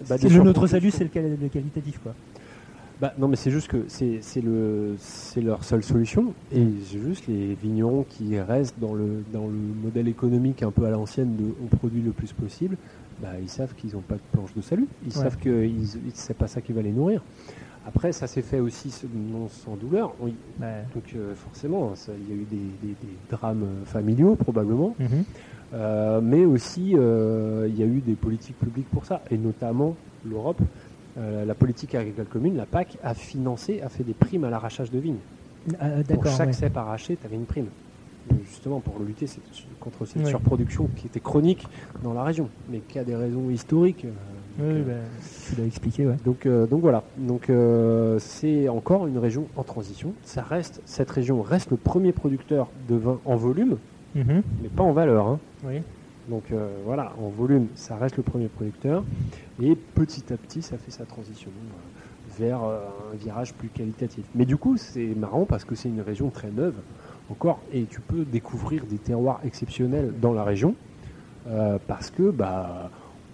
[0.09, 2.15] Bah, des le notre salut, c'est le, le qualitatif quoi.
[3.01, 7.01] Bah, non, mais c'est juste que c'est c'est le c'est leur seule solution et c'est
[7.01, 11.35] juste les vignerons qui restent dans le dans le modèle économique un peu à l'ancienne
[11.37, 12.77] de on produit le plus possible.
[13.21, 14.87] Bah, ils savent qu'ils n'ont pas de planche de salut.
[15.05, 15.23] Ils Ouais.
[15.25, 15.69] savent que
[16.15, 17.23] c'est pas ça qui va les nourrir.
[17.85, 18.95] Après, ça s'est fait aussi
[19.33, 20.15] non sans douleur.
[20.21, 20.35] Oui,
[20.95, 24.95] donc euh, forcément, hein, il y a eu des, des- des drames euh, familiaux probablement,
[25.01, 25.25] mhm.
[25.75, 29.97] Euh, mais aussi euh, il y a eu des politiques publiques pour ça, et notamment
[30.29, 30.61] l'Europe.
[31.19, 34.91] Euh, la politique agricole commune, la PAC, a financé, a fait des primes à l'arrachage
[34.91, 35.19] de vignes.
[35.79, 36.53] Ah, Pour chaque ouais.
[36.55, 37.67] cep arraché, tu avais une prime.
[38.47, 39.43] Justement pour lutter cette-
[39.81, 40.29] contre cette Ouais.
[40.31, 41.67] surproduction qui était chronique
[42.03, 44.05] dans la région, mais qui a des raisons historiques.
[44.61, 44.93] euh, Oui, bah,
[45.49, 46.17] tu l'as expliqué, ouais.
[46.25, 47.03] donc, euh, donc voilà.
[47.19, 47.51] Donc
[48.19, 50.13] c'est encore une région en transition.
[50.23, 53.77] Ça reste, cette région reste le premier producteur de vin en volume,
[54.15, 54.43] Mhm.
[54.63, 55.27] mais pas en valeur.
[55.27, 55.39] hein.
[55.65, 55.83] Oui.
[56.29, 59.05] Donc euh, voilà, en volume, ça reste le premier producteur.
[59.63, 62.79] Et petit à petit, ça fait sa transition euh, vers euh,
[63.13, 64.25] un virage plus qualitatif.
[64.35, 66.75] Mais du coup, c'est marrant parce que c'est une région très neuve
[67.31, 67.61] encore.
[67.73, 70.75] Et tu peux découvrir des terroirs exceptionnels dans la région.
[71.49, 72.89] euh, parce que bah,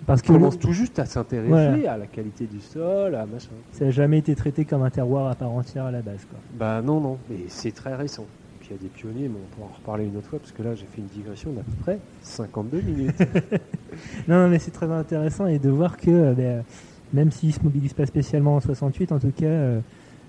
[0.06, 3.50] Parce on que commence tout juste à s'intéresser à la qualité du sol, à machin.
[3.70, 6.24] ça n'a jamais été traité comme un terroir à part entière à la base.
[6.24, 6.38] Quoi.
[6.54, 8.24] Bah non, non, mais c'est très récent.
[8.68, 10.52] Puis il y a des pionniers, mais on pourra en reparler une autre fois, parce
[10.52, 13.16] que là j'ai fait une digression d'à peu près 52 minutes.
[14.28, 16.62] Non, non, mais c'est très intéressant et de voir que euh, ben,
[17.12, 19.80] même s'ils se mobilisent pas spécialement en 68, en tout cas, euh,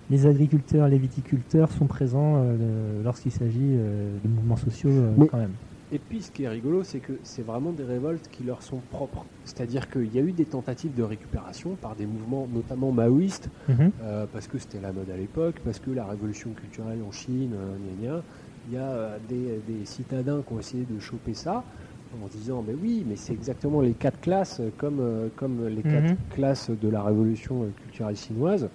[0.09, 5.51] les agriculteurs, les viticulteurs sont présents euh, lorsqu'il s'agit de mouvements sociaux Mais- quand même.
[5.91, 8.81] Et puis ce qui est rigolo, c'est que c'est vraiment des révoltes qui leur sont
[8.81, 9.27] propres.
[9.43, 13.91] C'est-à-dire qu'il y a eu des tentatives de récupération par des mouvements, notamment maoïstes, Mhm.
[14.01, 17.55] euh, parce que c'était la mode à l'époque, parce que la révolution culturelle en Chine,
[17.57, 18.25] euh, gna gna.
[18.65, 21.65] il y a euh, des, des citadins qui ont essayé de choper ça
[22.11, 26.17] en disant mais oui, mais c'est exactement les quatre classes, comme, comme les quatre Mhm.
[26.29, 28.69] classes de la révolution culturelle chinoise.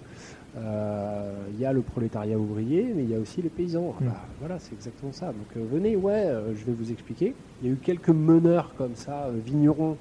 [0.57, 3.93] Euh, Il y a le prolétariat ouvrier, mais il y a aussi les paysans.
[3.99, 4.05] Mm.
[4.05, 5.27] bah, voilà, c'est exactement ça.
[5.27, 7.33] Donc euh, venez, ouais, euh, je vais vous expliquer.
[7.61, 9.97] Il y a eu quelques meneurs comme ça, euh, vignerons,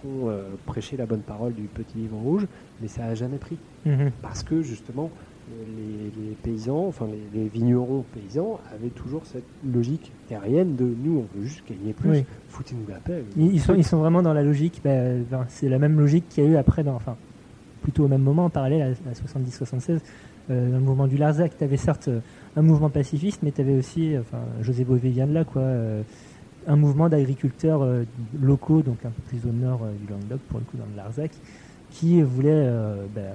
[0.00, 2.46] qui ont euh, prêché la bonne parole du petit livre rouge,
[2.80, 4.12] mais ça n'a jamais pris Mhm.
[4.22, 5.10] parce que justement
[5.50, 10.84] euh, les, les paysans, enfin les, les vignerons paysans avaient toujours cette logique terrienne de
[10.84, 12.24] nous on veut juste gagner plus, Oui.
[12.48, 13.24] foutez-nous la paix.
[13.36, 16.28] Ils, ils sont, ils sont vraiment dans la logique, ben, ben, c'est la même logique
[16.28, 17.16] qu'il y a eu après, dans, enfin,
[17.82, 20.00] plutôt au même moment, en parallèle à, à 70-76,
[20.50, 21.52] euh, dans le mouvement du Larzac.
[21.56, 22.20] Tu avais certes euh,
[22.56, 26.02] un mouvement pacifiste, mais tu avais aussi, enfin, José Bové vient de là, quoi, euh,
[26.66, 28.04] un mouvement d'agriculteurs euh,
[28.40, 31.30] locaux, donc un peu plus au nord du Languedoc, pour le coup, dans le Larzac,
[31.90, 32.70] qui voulaient
[33.14, 33.32] ben,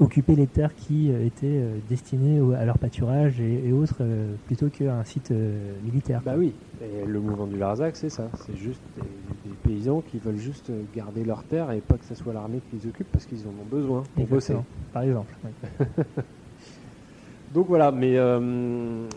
[0.00, 4.34] occuper les terres qui euh, étaient euh, destinées à leur pâturage et, et autres, euh,
[4.46, 6.22] plutôt qu'un site euh, militaire.
[6.24, 9.02] Bah oui, et le mouvement du Larzac c'est ça, c'est juste des,
[9.50, 12.76] des paysans qui veulent juste garder leurs terres et pas que ce soit l'armée qui
[12.76, 14.56] les occupe parce qu'ils en ont besoin pour bosser.
[14.92, 15.32] Par exemple.
[15.44, 15.84] oui.
[17.54, 18.38] Donc voilà, mais, euh,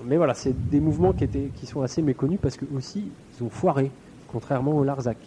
[0.06, 3.44] mais voilà, c'est des mouvements qui, étaient, qui sont assez méconnus parce que aussi ils
[3.44, 3.92] ont foiré,
[4.28, 5.18] contrairement au Larzac.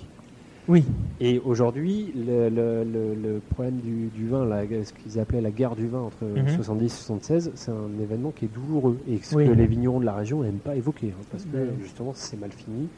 [0.69, 0.85] Oui.
[1.21, 5.53] Et aujourd'hui, le, le- le- le problème du, du vin, la- ce qu'ils appelaient la
[5.53, 6.49] guerre du vin entre Mhm.
[6.49, 9.47] 70 et 76, c'est un événement qui est douloureux et ce Oui.
[9.47, 12.51] que les vignerons de la région n'aiment pas évoquer, hein, parce que justement c'est mal
[12.53, 12.89] fini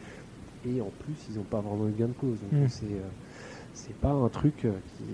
[0.65, 2.41] et en plus ils n'ont pas vraiment eu gain de cause.
[2.41, 2.69] Donc Mhm.
[2.69, 3.11] c'est euh,
[3.75, 5.05] c'est pas un truc euh, qui,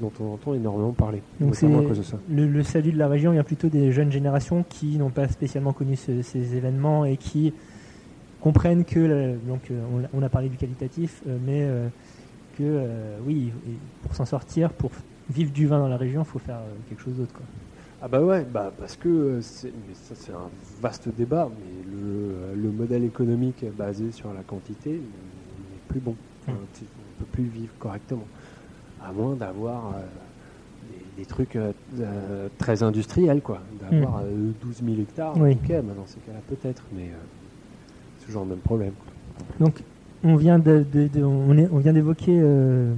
[0.00, 2.18] dont on entend énormément parler, Donc à cause de ça.
[2.28, 5.72] le, le salut de la région vient plutôt des jeunes générations qui n'ont pas spécialement
[5.72, 7.54] connu ce- ces événements et qui
[8.44, 11.88] comprennent que le- donc euh, on, a parlé du qualitatif, euh, mais euh,
[12.52, 13.54] que euh, oui,
[14.02, 14.90] pour s'en sortir, pour
[15.30, 17.32] vivre du vin dans la région, il faut faire euh, quelque chose d'autre.
[17.32, 17.46] quoi.
[18.02, 21.82] Ah bah ouais, bah parce que euh, c'est, mais ça c'est un vaste débat, mais
[21.84, 26.18] le, le modèle économique basé sur la quantité euh, n'est plus bon.
[26.46, 26.52] Mm.
[26.74, 28.28] tu- on ne peut plus vivre correctement,
[29.00, 30.02] à moins d'avoir euh,
[30.82, 33.62] des, des trucs euh, euh, très industriels, quoi.
[33.72, 35.34] D'avoir euh, 12 000 hectares.
[35.38, 35.52] Oui.
[35.52, 37.16] ok, bah dans ces cas-là peut-être, mais euh,
[38.24, 38.92] toujours le même problème.
[39.60, 39.82] Donc
[40.22, 42.92] on vient de, de- de- on, est- on vient d'évoquer euh,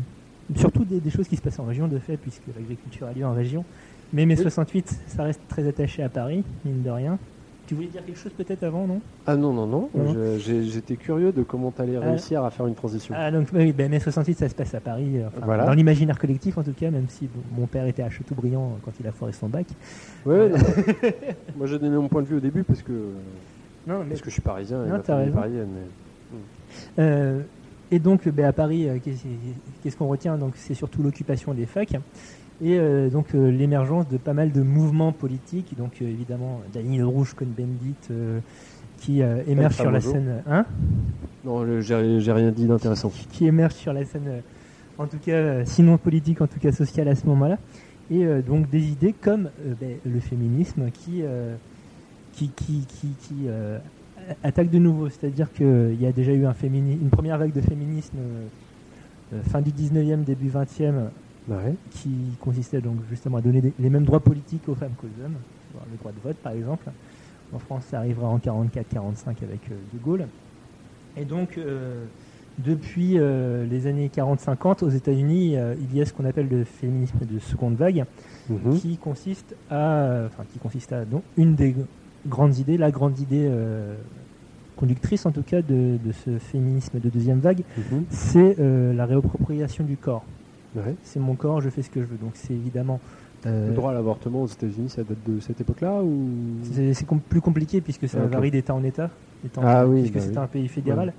[0.55, 3.25] surtout des, des choses qui se passent en région de fait, puisque l'agriculture a lieu
[3.27, 3.65] en région.
[4.13, 4.43] Mais mai Oui.
[4.43, 7.19] 68, ça reste très attaché à Paris, mine de rien.
[7.67, 9.01] Tu voulais dire quelque chose peut-être avant, non?
[9.27, 9.91] Ah non, non, non,
[10.39, 12.11] j'étais curieux de comment tu allais Ah.
[12.11, 13.13] réussir à faire une transition.
[13.19, 15.65] Ah donc oui, ben, mai 68 ça se passe à Paris, euh, enfin, Voilà.
[15.67, 18.93] dans l'imaginaire collectif en tout cas, même si mon père était à Châteaubriand euh, quand
[19.01, 19.67] il a foiré son bac.
[20.25, 20.57] Ouais, non.
[21.57, 22.93] Moi j'ai donné mon point de vue au début parce que,
[23.87, 25.69] Non, mais parce que je suis parisien et Non, ma famille est parisienne.
[25.75, 26.39] mais-
[26.99, 27.41] Euh,
[27.91, 28.99] et donc, ben, à Paris, euh,
[29.83, 30.37] qu'est-ce qu'on retient?
[30.39, 31.95] Donc, c'est surtout l'occupation des facs
[32.63, 35.77] et euh, donc euh, l'émergence de pas mal de mouvements politiques.
[35.79, 38.41] Donc, évidemment, Dany Le Rouge, Cohn-Bendit,
[38.99, 40.65] qui émerge sur la scène, hein?
[41.45, 41.95] Non, j'ai
[42.33, 43.13] rien dit d'intéressant.
[43.31, 44.43] qui émerge sur la scène,
[44.99, 47.59] en tout cas, sinon politique, en tout cas sociale à ce moment-là.
[48.11, 51.23] Et donc des idées comme ben, le féminisme qui,
[52.37, 53.79] qui, qui, qui, qui, euh,
[54.45, 55.09] attaque de nouveau.
[55.09, 58.47] C'est-à-dire qu'il y a déjà eu un une première vague de féminisme euh,
[59.35, 61.09] euh, fin du 19e, début 20e,
[61.49, 61.75] Ouais.
[61.93, 65.35] qui consistait donc justement à donner des- les mêmes droits politiques aux femmes qu'aux hommes,
[65.93, 66.91] le droit de vote par exemple.
[67.53, 70.27] En France, ça arrivera en 44-45 avec euh, De Gaulle.
[71.17, 71.59] Et donc,
[72.59, 77.39] depuis les années 40-50, aux États-Unis, il y a ce qu'on appelle le féminisme de
[77.39, 78.05] seconde vague,
[78.51, 78.79] Mhm.
[78.79, 81.75] qui consiste à, enfin, qui consiste à donc une des
[82.29, 83.95] grandes idées, la grande idée euh,
[84.77, 88.05] conductrice en tout cas de, de ce féminisme de deuxième vague, Mhm.
[88.11, 90.25] c'est euh, la réappropriation du corps.
[90.75, 90.95] Ouais.
[91.03, 92.19] C'est mon corps, je fais ce que je veux.
[92.19, 93.01] Donc c'est évidemment
[93.47, 96.29] euh, Le droit à l'avortement aux États-Unis, ça date de cette époque-là ou?
[96.93, 99.11] C'est com- plus compliqué puisque ça Ah, varie d'État en État,
[99.45, 100.39] étant- Ah oui, puisque bah c'est oui.
[100.39, 101.13] un pays fédéral.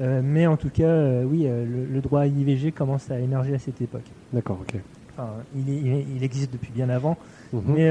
[0.00, 3.58] Euh, mais en tout cas, oui, le, le droit à l'IVG commence à émerger à
[3.58, 4.06] cette époque.
[4.32, 4.74] D'accord, ok.
[5.12, 7.16] Enfin, il, est- existe depuis bien avant,
[7.52, 7.62] Mhm.
[7.68, 7.90] mais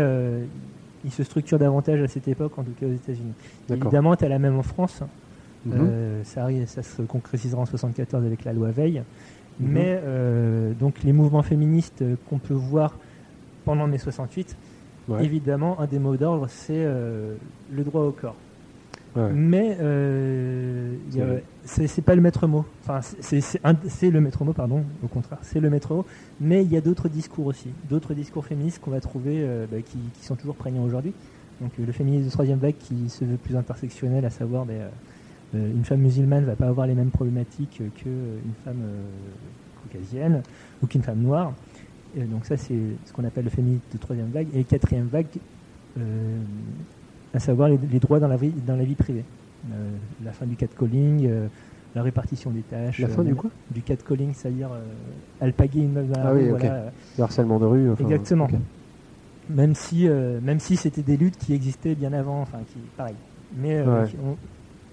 [1.05, 3.33] il se structure davantage à cette époque, en tout cas aux États-Unis.
[3.69, 5.01] Évidemment, tu as la même en France.
[5.65, 5.73] Mhm.
[5.77, 9.03] Euh, ça, arrive- ça se concrétisera en 74 avec la loi Veil.
[9.59, 9.69] Mhm.
[9.71, 12.97] Mais euh, donc les mouvements féministes qu'on peut voir
[13.65, 14.57] pendant mai 68,
[15.09, 15.23] Ouais.
[15.25, 17.35] évidemment, un des mots d'ordre, c'est euh,
[17.71, 18.35] le droit au corps.
[19.15, 19.31] Ouais.
[19.31, 20.93] Mais euh,
[21.65, 22.65] C'est- pas le maître mot.
[22.83, 24.83] Enfin, c'est- le maître mot, pardon.
[25.03, 26.05] Au contraire, c'est le maître mot.
[26.41, 29.77] Mais il y a d'autres discours aussi, d'autres discours féministes qu'on va trouver, euh, bah,
[29.85, 31.13] qui, qui sont toujours prégnants aujourd'hui.
[31.61, 34.73] Donc euh, le féminisme de troisième vague qui se veut plus intersectionnel, à savoir, bah,
[35.53, 38.81] une femme musulmane va pas avoir les mêmes problématiques qu'une femme
[39.83, 40.41] caucasienne
[40.81, 41.53] ou qu'une femme noire.
[42.17, 42.73] Et donc ça, c'est
[43.05, 44.47] ce qu'on appelle le féminisme de troisième vague.
[44.55, 45.27] Et quatrième vague,
[47.33, 49.23] à savoir les, les droits dans la vie, dans la vie privée.
[49.71, 49.89] Euh,
[50.23, 51.47] la fin du catcalling, euh,
[51.95, 52.99] la répartition des tâches.
[52.99, 54.81] La euh, fin du même- quoi Du catcalling, c'est-à-dire euh,
[55.45, 56.59] alpaguer une meuf dans la Ah rue, oui, ok.
[56.59, 56.91] voilà.
[57.17, 57.91] Le harcèlement de rue.
[57.91, 58.47] enfin, Exactement.
[59.49, 63.15] Même si, euh, même si c'était des luttes qui existaient bien avant, enfin, qui, pareil.
[63.57, 64.09] Mais euh, Ouais.
[64.09, 64.37] qui ont-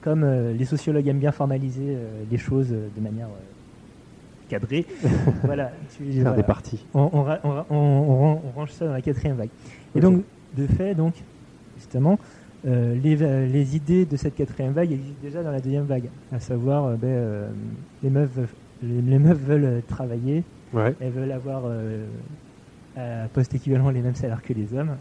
[0.02, 4.86] comme euh, les sociologues aiment bien formaliser euh, les choses euh, de manière euh, cadrée,
[5.44, 5.70] voilà.
[5.96, 6.36] tu- Faire voilà.
[6.36, 6.84] des parties.
[6.94, 9.50] On, on ra- on ra- on- on ran- on range ça dans la quatrième vague.
[9.94, 10.22] Et donc,
[10.56, 11.14] de fait, donc,
[11.80, 12.18] justement,
[12.66, 16.84] euh, les, idées de cette quatrième vague existent déjà dans la deuxième vague, à savoir,
[16.84, 17.48] euh, ben, euh,
[18.02, 18.48] les, meufs, veulent-
[18.82, 20.94] les, les meufs veulent euh, travailler, Ouais.
[21.00, 22.06] elles veulent avoir euh,
[22.96, 24.96] à poste équivalent les mêmes salaires que les hommes.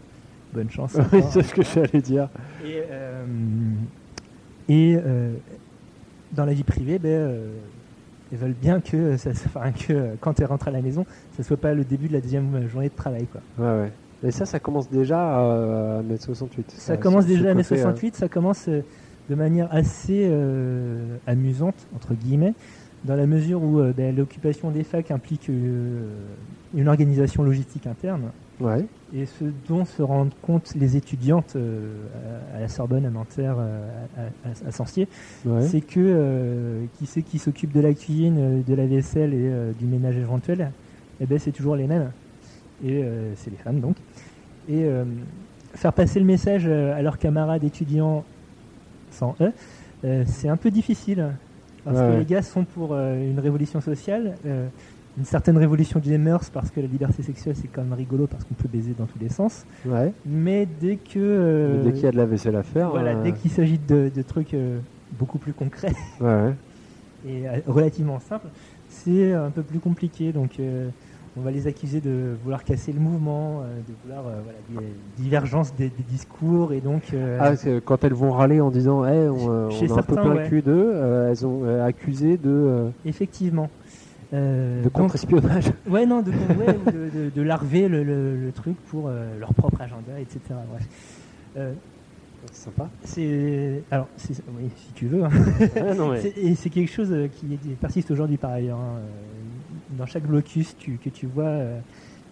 [0.52, 0.96] Bonne chance.
[1.12, 2.28] Oui, c'est ce que j'allais dire.
[2.64, 3.24] Et, euh,
[4.68, 5.34] et euh,
[6.32, 7.52] dans la vie privée, ben, euh,
[8.32, 9.30] elles veulent bien que, ça,
[9.86, 11.04] que euh, quand elles rentrent à la maison,
[11.36, 13.26] ça soit pas le début de la deuxième journée de travail.
[13.26, 13.40] Quoi.
[13.58, 13.92] Ouais, ouais.
[14.22, 16.70] Et ça, ça commence déjà à, à mai 68.
[16.72, 18.82] Ça commence ce- déjà à mai côté, euh, 68, ça commence euh,
[19.30, 22.54] de manière assez euh, amusante, entre guillemets,
[23.04, 26.06] dans la mesure où euh, ben, l'occupation des facs implique euh,
[26.74, 28.24] une organisation logistique interne.
[28.60, 28.84] Ouais.
[29.14, 31.56] Et ce dont se rendent compte les étudiantes
[32.54, 35.08] à, la Sorbonne, à Nanterre, à, à, à Sancier,
[35.46, 35.62] Ouais.
[35.62, 40.18] c'est que qui c'est qui s'occupe de la cuisine, de la vaisselle et du ménage
[40.18, 40.70] éventuel
[41.22, 42.10] Eh ben c'est toujours les mêmes.
[42.84, 43.96] Et euh, c'est les femmes donc.
[44.68, 45.04] Et euh,
[45.74, 48.24] faire passer le message euh, à leurs camarades étudiants
[49.10, 49.52] sans eux,
[50.04, 51.30] euh, c'est un peu difficile.
[51.84, 52.18] Parce Ouais, que ouais.
[52.20, 54.34] les gars sont pour une révolution sociale,
[55.18, 58.44] une certaine révolution des mœurs, parce que la liberté sexuelle c'est quand même rigolo, parce
[58.44, 59.64] qu'on peut baiser dans tous les sens.
[59.86, 60.12] Ouais.
[60.26, 61.78] Mais dès que.
[61.78, 62.90] Mais Dès qu'il y a de la vaisselle à faire.
[62.90, 64.54] voilà, dès qu'il s'agit de, de trucs
[65.18, 65.94] beaucoup plus concrets
[67.26, 68.48] et relativement simples,
[68.88, 70.32] c'est un peu plus compliqué.
[70.32, 70.88] Donc, euh,
[71.36, 75.22] on va les accuser de vouloir casser le mouvement, euh, de vouloir euh, voilà, des
[75.22, 77.12] divergences des, des discours et donc.
[77.14, 77.52] euh, Ah,
[77.84, 80.42] quand elles vont râler en disant on, Chez on a un peu certains, plein ouais.
[80.44, 83.68] le cul d'eux, elles ont accusé de, effectivement.
[84.32, 85.72] Euh, de contre-espionnage.
[85.90, 89.38] Ouais, non, de, ouais, ou de, de- de larver le, le- le truc pour euh,
[89.40, 90.38] leur propre agenda, etc.
[90.70, 90.86] Bref.
[91.56, 91.72] Euh,
[92.52, 92.88] C'est sympa.
[93.02, 93.82] c'est.
[93.90, 94.06] Alors,
[94.56, 95.24] oui, si tu veux.
[95.24, 95.30] hein.
[95.96, 97.46] Non, mais- Et c'est quelque chose qui
[97.80, 98.78] persiste aujourd'hui par ailleurs.
[98.78, 99.00] hein.
[99.90, 101.80] Dans chaque blocus tu- que tu vois, euh,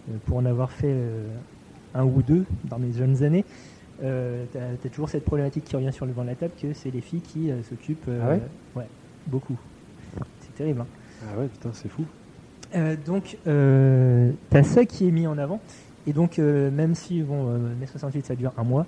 [0.08, 1.34] euh, pour en avoir fait euh,
[1.94, 3.44] un ou deux dans mes jeunes années,
[4.02, 6.72] euh, tu as, toujours cette problématique qui revient sur le devant de la table que
[6.72, 8.08] c'est les filles qui s'occupent.
[8.08, 8.40] Ah ouais
[8.76, 8.86] Ouais,
[9.26, 9.58] beaucoup.
[10.40, 10.82] C'est terrible.
[10.82, 10.86] hein.
[11.22, 12.06] Ah ouais, putain, c'est fou.
[13.06, 15.60] Donc, tu as ça qui est mis en avant.
[16.06, 18.86] Et donc, même si, bon, mai 68, ça dure un mois,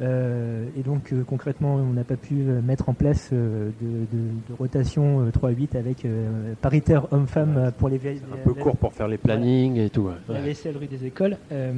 [0.00, 3.86] et donc euh, concrètement, on n'a pas pu euh, mettre en place euh, de,
[4.16, 8.20] de- de rotation euh, 3-8 avec euh, paritaire homme-femme euh, pour les vieilles.
[8.32, 10.02] Un peu court pour faire les plannings et tout.
[10.02, 10.14] ouais.
[10.28, 11.36] La vaisselle rue des écoles.
[11.50, 11.72] Euh,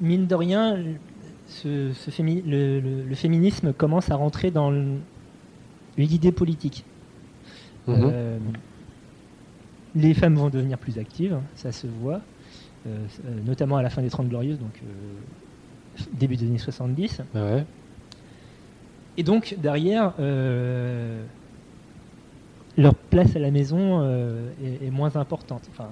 [0.00, 0.78] mine de rien,
[1.48, 4.98] ce, ce fémi- le, le- le féminisme commence à rentrer dans le-
[5.96, 6.84] l'idée politique.
[7.88, 7.94] Mhm.
[8.12, 8.38] Euh,
[9.96, 12.20] les femmes vont devenir plus actives, ça se voit,
[12.86, 12.96] euh,
[13.26, 14.86] euh, notamment à la fin des 30 Glorieuses, donc euh,
[16.12, 17.22] début des années 70.
[17.34, 17.64] Ah ouais.
[19.16, 21.22] Et donc, derrière, euh,
[22.76, 25.62] leur place à la maison euh, est, est moins importante.
[25.72, 25.88] Enfin,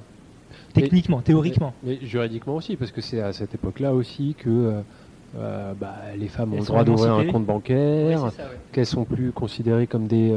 [0.72, 1.72] techniquement, théoriquement.
[1.82, 4.80] Mais, mais juridiquement aussi, parce que c'est à cette époque-là aussi que
[5.38, 8.58] euh, bah, les femmes ont le droit d'ouvrir un compte bancaire, Ouais, ça, ouais.
[8.70, 10.32] qu'elles sont plus considérées comme des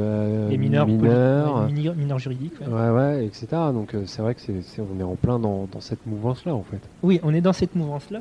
[0.50, 1.66] Les mineurs, mineurs.
[1.66, 2.54] ouais, mineurs- mineurs juridiques.
[2.60, 3.24] ouais.
[3.24, 3.46] Etc.
[3.72, 6.64] Donc c'est vrai que c'est, c'est- on est en plein dans, dans cette mouvance-là, en
[6.64, 6.80] fait.
[7.04, 8.20] Oui, on est dans cette mouvance-là.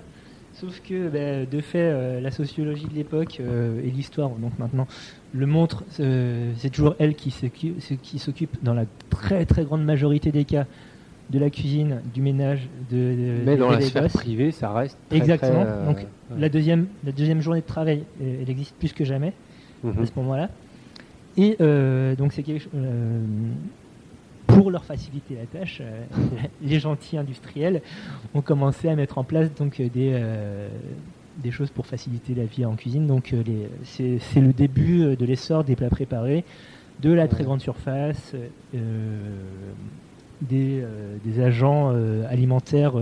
[0.60, 4.88] Sauf que, ben, de fait, euh, la sociologie de l'époque euh, et l'histoire, donc maintenant,
[5.34, 5.84] le montre.
[6.00, 10.32] euh, c'est toujours elle qui s'occupe, c'est- qui s'occupe, dans la très très grande majorité
[10.32, 10.66] des cas,
[11.30, 14.98] de la cuisine, du ménage, de, de- Mais dans la sphère privée, ça reste.
[15.10, 15.64] Très, Exactement.
[15.64, 16.08] très, Donc, ouais.
[16.40, 19.34] La deuxième, la deuxième journée de travail, elle existe plus que jamais
[19.84, 19.94] Mhm.
[20.02, 20.50] à ce moment-là.
[21.38, 21.56] Et
[22.18, 22.72] donc c'est quelque chose.
[24.62, 26.04] Pour leur faciliter la tâche, euh,
[26.62, 27.82] les gentils industriels
[28.34, 30.68] ont commencé à mettre en place donc euh, des, euh,
[31.38, 33.08] des choses pour faciliter la vie en cuisine.
[33.08, 33.34] Donc
[33.84, 36.44] c'est le début de l'essor des plats préparés,
[37.02, 38.34] de la très grande surface,
[40.42, 40.84] des,
[41.26, 41.94] des agents
[42.30, 42.94] alimentaires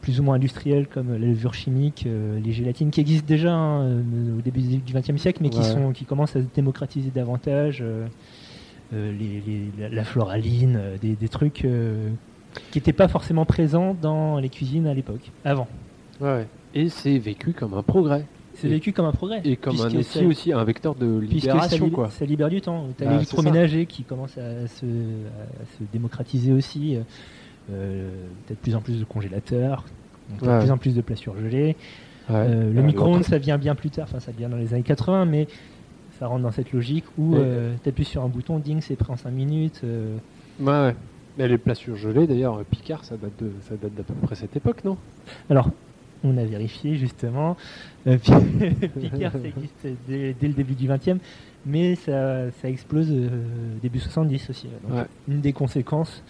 [0.00, 3.98] plus ou moins industriels comme la levure chimique, euh, les gélatines qui existent déjà hein,
[4.38, 5.64] au début du XXe siècle, mais qui, Ouais.
[5.64, 7.80] sont, qui commencent à se démocratiser davantage.
[7.82, 8.06] euh,
[8.92, 12.08] les, les- la, floraline, euh, des, des trucs euh,
[12.70, 15.68] qui n'étaient pas forcément présents dans les cuisines à l'époque, avant.
[16.20, 16.46] Ouais.
[16.74, 18.24] Et c'est vécu comme un progrès.
[18.54, 19.42] C'est vécu comme un progrès.
[19.44, 22.08] Et comme un ça- aussi, vecteur de ça, libération, lib- quoi.
[22.10, 22.86] ça libère du temps.
[22.96, 26.96] Tu as Bah, l'électroménager qui commence à se, à se démocratiser aussi.
[26.96, 27.00] euh,
[27.72, 28.08] euh,
[28.46, 29.84] Peut-être plus en plus de congélateurs,
[30.30, 30.54] donc t'as Ouais.
[30.54, 31.76] de plus en plus de plats surgelés.
[32.30, 32.34] Ouais.
[32.36, 34.82] Euh, le Euh, micro-ondes, ça vient bien plus tard, enfin ça vient dans les années
[34.82, 35.48] 80, mais
[36.18, 38.96] ça rentre dans cette logique où Et- euh, tu appuies sur un bouton, ding, c'est
[38.96, 39.80] prêt en 5 minutes.
[39.84, 40.16] euh,
[40.60, 40.96] Ouais, ouais.
[41.38, 44.56] Mais les plats surgelés, d'ailleurs, Picard, ça date de, ça date d'à peu près cette
[44.56, 44.96] époque, non?
[45.50, 45.68] Alors,
[46.24, 47.56] on a vérifié justement.
[48.06, 48.16] Euh,
[49.00, 51.18] Picard, ça existe dès, dès le début du 20e,
[51.66, 53.12] mais ça, ça explose
[53.82, 54.68] début 70 aussi.
[54.88, 55.04] Donc, Ouais.
[55.28, 56.22] Une des conséquences,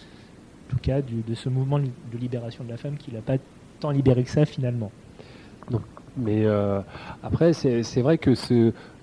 [0.67, 3.37] en tout cas, du- de ce mouvement de libération de la femme qui l'a pas
[3.79, 4.91] tant libéré que ça finalement.
[6.17, 6.79] Mais euh,
[7.23, 8.33] après, c'est vrai que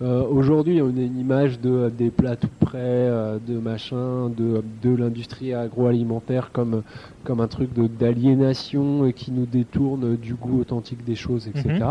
[0.03, 4.63] euh, aujourd'hui, on a une image de, des plats tout prêts, euh, de machin, de,
[4.83, 6.83] de l'industrie agroalimentaire comme,
[7.23, 11.85] comme un truc d'aliénation qui nous détourne du goût authentique des choses, etc.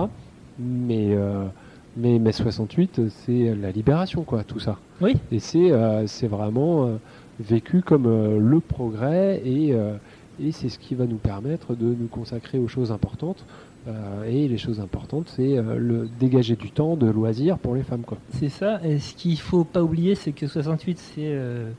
[0.60, 1.46] Mais, euh,
[1.96, 4.78] mais mai 68, c'est la libération, quoi, tout ça.
[5.02, 5.16] Oui.
[5.32, 6.90] Et c'est vraiment
[7.40, 8.06] vécu comme
[8.38, 9.74] le progrès et,
[10.42, 13.44] et c'est ce qui va nous permettre de nous consacrer aux choses importantes.
[13.88, 17.84] Euh, et les choses importantes, c'est euh, le dégager du temps de loisirs pour les
[17.84, 18.04] femmes.
[18.32, 18.80] C'est ça.
[18.84, 21.70] Et ce qu'il faut pas oublier, c'est que 68, c'est euh,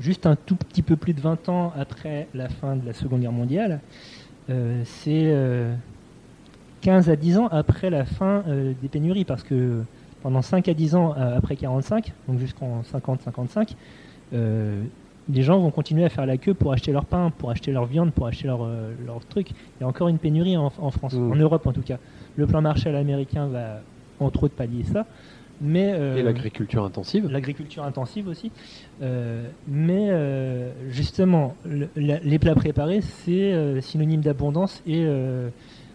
[0.00, 3.20] juste un tout petit peu plus de 20 ans après la fin de la Seconde
[3.20, 3.80] Guerre mondiale.
[4.48, 5.74] C'est euh,
[6.80, 8.42] 15 à 10 ans après la fin
[8.80, 9.82] des pénuries, parce que
[10.22, 13.74] pendant 5 à 10 ans après 45, donc jusqu'en 50-55,
[14.34, 14.82] euh,
[15.30, 17.84] les gens vont continuer à faire la queue pour acheter leur pain, pour acheter leur
[17.84, 19.50] viande, pour acheter leur, euh, leur truc.
[19.50, 21.32] Il y a encore une pénurie en, en France, Mm.
[21.32, 21.98] en Europe en tout cas.
[22.36, 23.80] Le plan Marshall américain va
[24.20, 25.06] entre autres pallier ça.
[25.60, 27.28] Mais, euh, Et l'agriculture intensive.
[27.28, 28.52] l'agriculture intensive aussi.
[29.02, 30.08] Euh, mais
[30.88, 35.04] justement, le- la- les plats préparés, c'est synonyme d'abondance et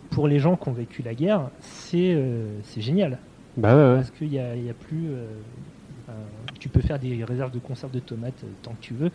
[0.10, 2.18] pour les gens qui ont vécu la guerre, c'est
[2.64, 3.20] c'est génial.
[3.56, 3.96] Bah ouais, ouais.
[3.96, 5.08] Parce qu'il n'y a, il y a plus.
[6.14, 9.12] Euh, tu peux faire des réserves de conserve de tomates euh, tant que tu veux.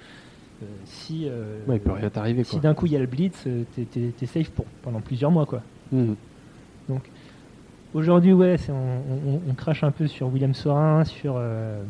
[0.63, 2.61] Euh, si euh, Ouais, il peut rien t'arriver si quoi.
[2.61, 3.45] d'un coup il y a le blitz,
[3.77, 5.47] t'es- t'es t'es safe pour, pendant plusieurs mois.
[5.47, 5.63] quoi.
[5.93, 6.17] Mhm.
[7.95, 11.83] Aujourd'hui, ouais, c'est- on, on- on crache un peu sur William Sorin, sur, euh,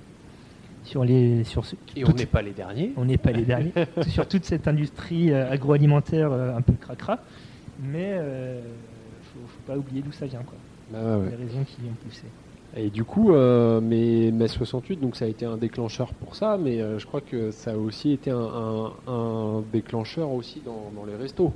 [0.85, 1.43] sur les.
[1.45, 2.93] Sur ce- Et on n'est pas les derniers.
[2.97, 3.73] on n'est pas les derniers,
[4.09, 7.19] sur toute cette industrie euh, agroalimentaire euh, un peu cracra,
[7.83, 8.61] mais euh,
[9.33, 10.57] faut, faut pas oublier d'où ça vient, quoi.
[10.93, 11.31] Bah ouais.
[11.31, 12.25] Les raisons qui y ont poussé.
[12.77, 16.59] Et du coup, euh, mais mai 68, donc ça a été un déclencheur pour ça,
[16.63, 20.91] mais euh, je crois que ça a aussi été un, un- un déclencheur aussi dans,
[20.95, 21.53] dans les restos.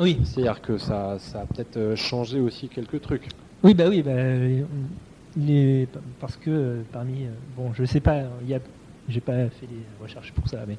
[0.00, 3.28] Oui, C'est-à-dire que ça, ça a peut-être euh, changé aussi quelques trucs.
[3.62, 4.12] oui, bah oui, bah,
[5.36, 5.86] les,
[6.20, 8.58] parce que euh, parmi, bon, je sais pas, il y a,
[9.08, 10.76] j'ai pas fait des recherches pour ça, mais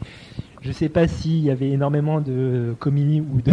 [0.61, 3.51] je sais pas s'il y avait énormément de commis ou de,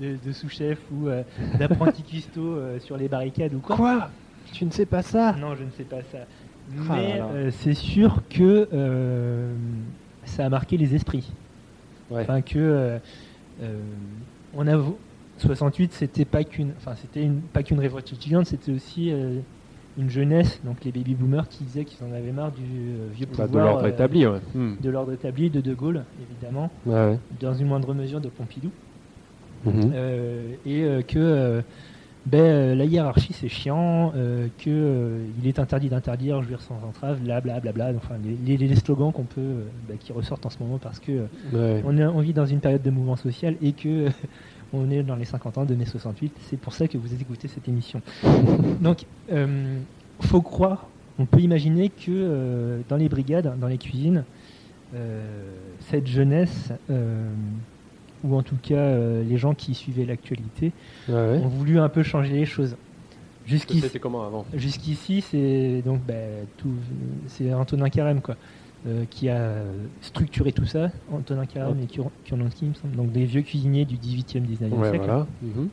[0.00, 1.22] de- de sous-chefs ou euh,
[1.58, 3.76] d'apprentis cuistots sur les barricades ou quoi.
[3.76, 4.10] Quoi?
[4.54, 6.18] Tu ne sais pas ça Non, je ne sais pas ça.
[6.88, 9.52] Ah Mais euh, c'est sûr que euh,
[10.24, 11.30] ça a marqué les esprits.
[12.10, 12.22] Ouais.
[12.22, 12.98] Enfin que euh,
[13.62, 13.78] euh,
[14.54, 14.80] on a
[15.38, 19.40] 68, c'était pas qu'une, enfin c'était une, pas qu'une révolte étudiante, c'était aussi euh,
[19.98, 22.62] une jeunesse, donc les baby boomers qui disaient qu'ils en avaient marre du
[23.12, 24.38] vieux Bah, pouvoir, De l'ordre euh, établi, ouais.
[24.54, 24.76] Mhm.
[24.80, 27.18] de l'ordre établi de De Gaulle, évidemment, Ouais, ouais.
[27.40, 28.70] dans une moindre mesure de Pompidou.
[29.66, 29.92] Mhm.
[29.94, 31.62] Euh, et euh, que euh,
[32.26, 36.76] ben, euh, la hiérarchie c'est chiant, euh, que euh, il est interdit d'interdire, jouir sans
[36.86, 37.90] entrave, bla bla bla bla.
[37.96, 41.12] Enfin, les, les- les slogans qu'on peut, ben, qui ressortent en ce moment parce que
[41.52, 41.82] Ouais.
[41.84, 44.06] on, est- on vit dans une période de mouvement social et que
[44.72, 46.32] on est dans les 50 ans de mai 68.
[46.48, 48.00] C'est pour ça que vous écoutez cette émission.
[48.80, 49.76] Donc, euh,
[50.20, 50.86] faut croire,
[51.18, 54.24] on peut imaginer que euh, dans les brigades, dans les cuisines,
[54.94, 55.22] euh,
[55.90, 56.72] cette jeunesse,
[58.24, 60.72] ou en tout cas euh, les gens qui suivaient l'actualité,
[61.08, 61.38] Ouais, ouais.
[61.44, 62.76] ont voulu un peu changer les choses.
[63.46, 66.14] Jusqu'ici, C'était comment avant jusqu'ici, c'est donc bah,
[66.56, 66.72] tout,
[67.26, 68.36] c'est Antonin Carême quoi,
[68.86, 69.56] euh, qui a
[70.00, 70.90] structuré tout ça.
[71.12, 75.04] Antonin Carême et Kur- Kurlansky, donc des vieux cuisiniers du 18e, 19e Ouais, siècle.
[75.04, 75.26] voilà.
[75.42, 75.68] Mhm.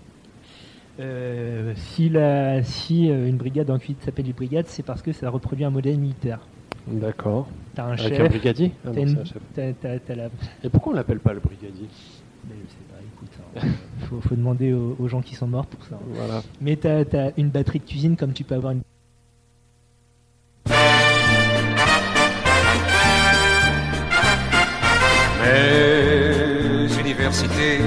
[1.00, 5.14] Euh, si la, si euh, une brigade en cuisine s'appelle une brigade, c'est parce que
[5.14, 6.40] ça reproduit un modèle militaire.
[6.88, 7.48] D'accord.
[7.74, 9.38] T'as un Avec un brigadier Ah non, une- un chef.
[9.56, 10.26] t'as, t'as- t'as la.
[10.64, 11.88] Et pourquoi on l'appelle pas le brigadier?
[12.48, 15.68] Mais je sais pas, écoute, hein, faut, faut demander aux, aux gens qui sont morts
[15.68, 15.96] pour ça.
[15.96, 16.08] hein.
[16.14, 16.42] Voilà.
[16.60, 18.82] Mais t'as as une batterie de cuisine comme tu peux avoir une.
[25.44, 27.80] Mais université,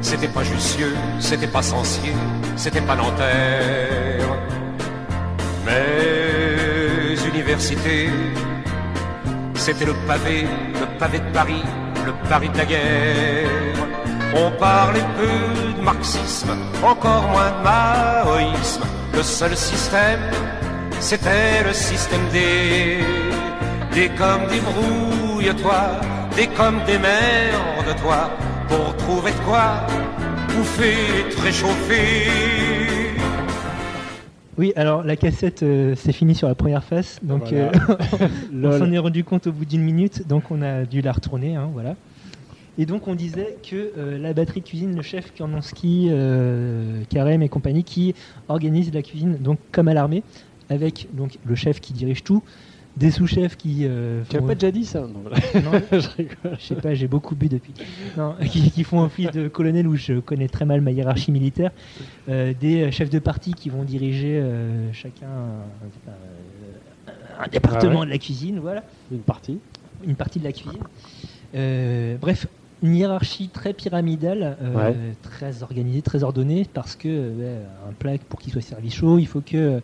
[0.00, 2.12] c'était pas Jussieu, c'était pas Sancier,
[2.56, 4.28] c'était pas Nanterre.
[5.64, 8.08] Mais université,
[9.54, 10.42] c'était le pavé,
[10.80, 11.62] le pavé de Paris,
[12.06, 13.86] le Paris de la guerre.
[14.34, 16.50] On parlait peu de marxisme,
[16.82, 18.84] encore moins de maoïsme.
[19.14, 20.20] Le seul système,
[21.00, 22.98] c'était le système des
[23.92, 25.82] des comme débrouille-toi,
[26.36, 28.30] des comme des merdes toi,
[28.68, 29.86] pour trouver de quoi
[30.60, 32.99] bouffer te réchauffer.
[34.60, 37.72] Oui, alors la cassette, euh, c'est fini sur la première face, donc Voilà.
[37.72, 38.28] euh,
[38.62, 41.56] on s'en est rendu compte au bout d'une minute, donc on a dû la retourner,
[41.56, 41.96] hein, voilà.
[42.76, 47.40] Et donc on disait que euh, la batterie de cuisine, le chef Kurnonski, euh, Carême
[47.40, 48.14] et compagnie, qui
[48.48, 50.22] organise la cuisine, donc comme à l'armée,
[50.68, 52.42] avec donc le chef qui dirige tout,
[52.96, 55.30] des sous-chefs qui, euh, Tu as font- pas déjà dit ça Non, Non,
[55.92, 56.56] je rigole.
[56.58, 57.72] je sais pas, j'ai beaucoup bu depuis.
[58.16, 61.70] Non, qui, qui font office de colonel où je connais très mal ma hiérarchie militaire.
[62.28, 65.26] Euh, des euh, chefs de parti qui vont diriger euh, chacun
[67.38, 68.06] un, département Ah ouais.
[68.06, 69.58] de la cuisine, voilà, Une partie.
[70.06, 70.82] une partie de la cuisine.
[72.20, 72.46] Bref,
[72.82, 74.96] une hiérarchie très pyramidale, euh, Ouais.
[75.22, 79.26] très organisée, très ordonnée, parce que euh, un plat pour qu'il soit servi chaud, il
[79.26, 79.80] faut que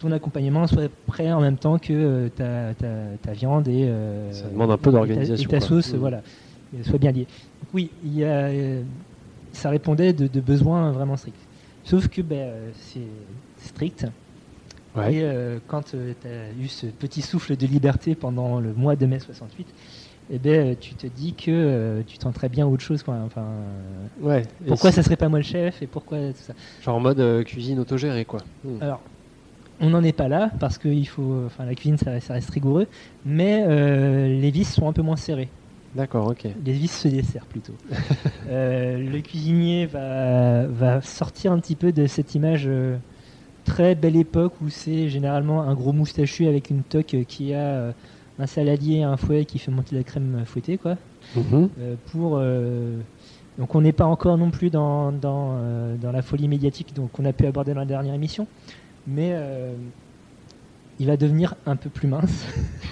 [0.00, 4.32] ton accompagnement soit prêt en même temps que euh, ta, ta- ta viande et euh,
[4.32, 5.66] Ça demande un peu ta- d'organisation, Et ta, quoi.
[5.68, 5.98] sauce, Mhm.
[6.00, 6.22] voilà,
[6.82, 7.26] soit bien liée.
[7.62, 8.82] Donc oui, il y a, euh,
[9.52, 11.36] ça répondait de, de besoins vraiment stricts.
[11.84, 13.00] Sauf que ben, c'est
[13.64, 14.06] strict.
[14.96, 15.14] Ouais.
[15.14, 15.24] Et
[15.68, 19.66] quand tu as eu ce petit souffle de liberté pendant le mois de mai 68,
[20.32, 23.02] eh ben, tu te dis que euh, tu tenterais bien autre chose.
[23.02, 23.14] Quoi.
[23.24, 24.42] Enfin, euh, Ouais.
[24.66, 26.54] Pourquoi ça serait pas moi le chef et pourquoi tout ça?
[26.82, 28.40] Genre en mode euh, cuisine autogérée, quoi.
[28.64, 28.76] Hmm.
[28.82, 29.00] Alors,
[29.80, 32.50] on n'en est pas là parce que il faut, enfin, la cuisine ça, ça reste
[32.50, 32.86] rigoureux,
[33.24, 35.48] mais euh, les vis sont un peu moins serrées.
[35.94, 36.46] D'accord, ok.
[36.64, 37.74] Les vis se desserrent plutôt.
[38.48, 42.96] Euh, le cuisinier va, va sortir un petit peu de cette image euh,
[43.64, 47.58] très belle époque où c'est généralement un gros moustachu avec une toque euh, qui a
[47.58, 47.92] euh,
[48.40, 50.96] un saladier, un fouet qui fait monter la crème fouettée, quoi.
[51.36, 51.68] Mhm.
[51.78, 52.98] Euh, pour euh,
[53.58, 57.12] donc on n'est pas encore non plus dans, dans, euh, dans la folie médiatique donc
[57.12, 58.46] qu'on a pu aborder dans la dernière émission,
[59.10, 59.76] mais euh,
[60.98, 62.46] il va devenir un peu plus mince,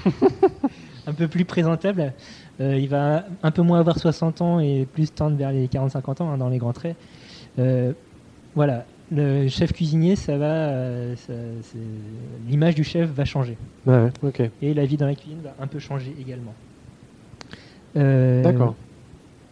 [1.06, 2.14] un peu plus présentable.
[2.60, 6.22] Euh, il va un peu moins avoir 60 ans et plus tendre vers les 40-50
[6.22, 6.98] ans hein, dans les grands traits.
[7.58, 7.94] Euh,
[8.54, 11.32] voilà, le chef cuisinier, ça va, ça-
[12.46, 14.08] l'image du chef va changer Ouais,
[14.60, 16.56] et la vie dans la cuisine va un peu changer également.
[17.96, 18.76] Euh, D'accord.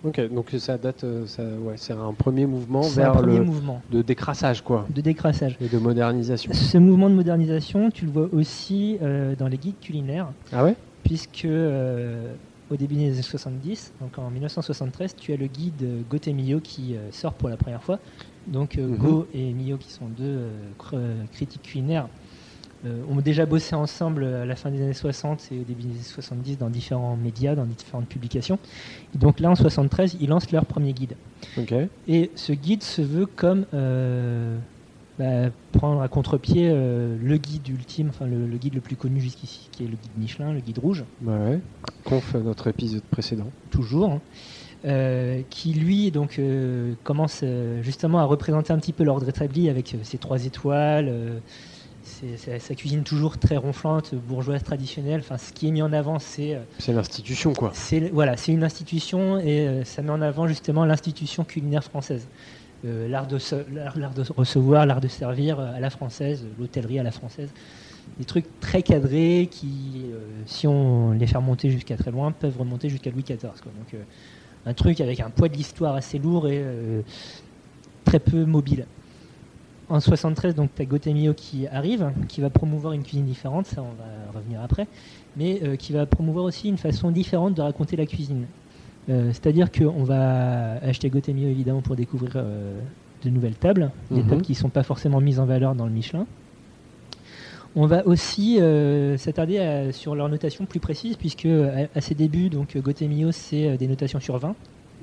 [0.06, 3.44] Ok, donc ça date, euh, ça, ouais, c'est un premier mouvement un vers premier le
[3.44, 5.58] mouvement de décrassage, quoi, de décrassage.
[5.60, 6.52] et de modernisation.
[6.52, 10.76] Ce mouvement de modernisation, tu le vois aussi euh, dans les guides culinaires, Ah ouais?
[11.02, 12.34] Puisque euh,
[12.70, 16.96] au début des années 70, donc en 1973, tu as le guide et Millot qui
[16.96, 18.00] euh, sort pour la première fois.
[18.46, 18.96] Donc Mhm.
[18.96, 22.08] Go et Millot, qui sont deux cr- critiques culinaires,
[22.84, 26.00] ont déjà bossé ensemble à la fin des années 60 et au début des années
[26.02, 28.58] 70 dans différents médias, dans différentes publications.
[29.14, 31.14] Et donc là, en 73, ils lancent leur premier guide.
[32.08, 34.56] Et ce guide se veut comme euh,
[35.18, 39.20] bah, prendre à contre-pied euh, le guide ultime, enfin le, le guide le plus connu
[39.20, 41.60] jusqu'ici, qui est le guide Michelin, le guide rouge, Ouais, ouais.
[42.04, 43.50] Conf notre épisode précédent.
[43.70, 44.20] toujours, hein,
[44.84, 49.68] euh, qui lui donc euh, commence euh, justement à représenter un petit peu l'ordre établi
[49.70, 51.10] avec euh, ses trois étoiles.
[52.36, 55.20] C'est- sa cuisine toujours très ronflante, bourgeoise traditionnelle.
[55.20, 57.70] Enfin, ce qui est mis en avant, c'est euh, C'est l'institution, quoi.
[57.74, 62.26] c'est voilà, c'est une institution et euh, ça met en avant justement l'institution culinaire française.
[62.84, 63.38] Euh, l'art de,
[63.74, 67.50] l'art de recevoir, l'art de servir à la française, l'hôtellerie à la française.
[68.18, 72.56] Des trucs très cadrés qui, euh, si on les fait remonter jusqu'à très loin, peuvent
[72.58, 73.38] remonter jusqu'à Louis XIV.
[73.40, 73.72] quoi.
[73.76, 74.02] Donc, euh,
[74.66, 76.64] un truc avec un poids de l'histoire assez lourd et
[78.04, 78.86] très peu mobile.
[79.88, 83.82] En 73, donc tu as Gotemio qui arrive, qui va promouvoir une cuisine différente, ça
[83.82, 84.88] on va revenir après,
[85.36, 88.46] mais euh, qui va promouvoir aussi une façon différente de raconter la cuisine.
[89.08, 92.80] Euh, C'est-à-dire qu'on va acheter Gotemio évidemment pour découvrir euh,
[93.24, 94.28] de nouvelles tables, des Mhm.
[94.28, 96.26] tables qui ne sont pas forcément mises en valeur dans le Michelin.
[97.76, 98.58] On va aussi
[99.18, 103.86] s'attarder sur leur notation plus précise, puisque à, à ses débuts, donc Gotemio, c'est des
[103.86, 104.48] notations sur 20.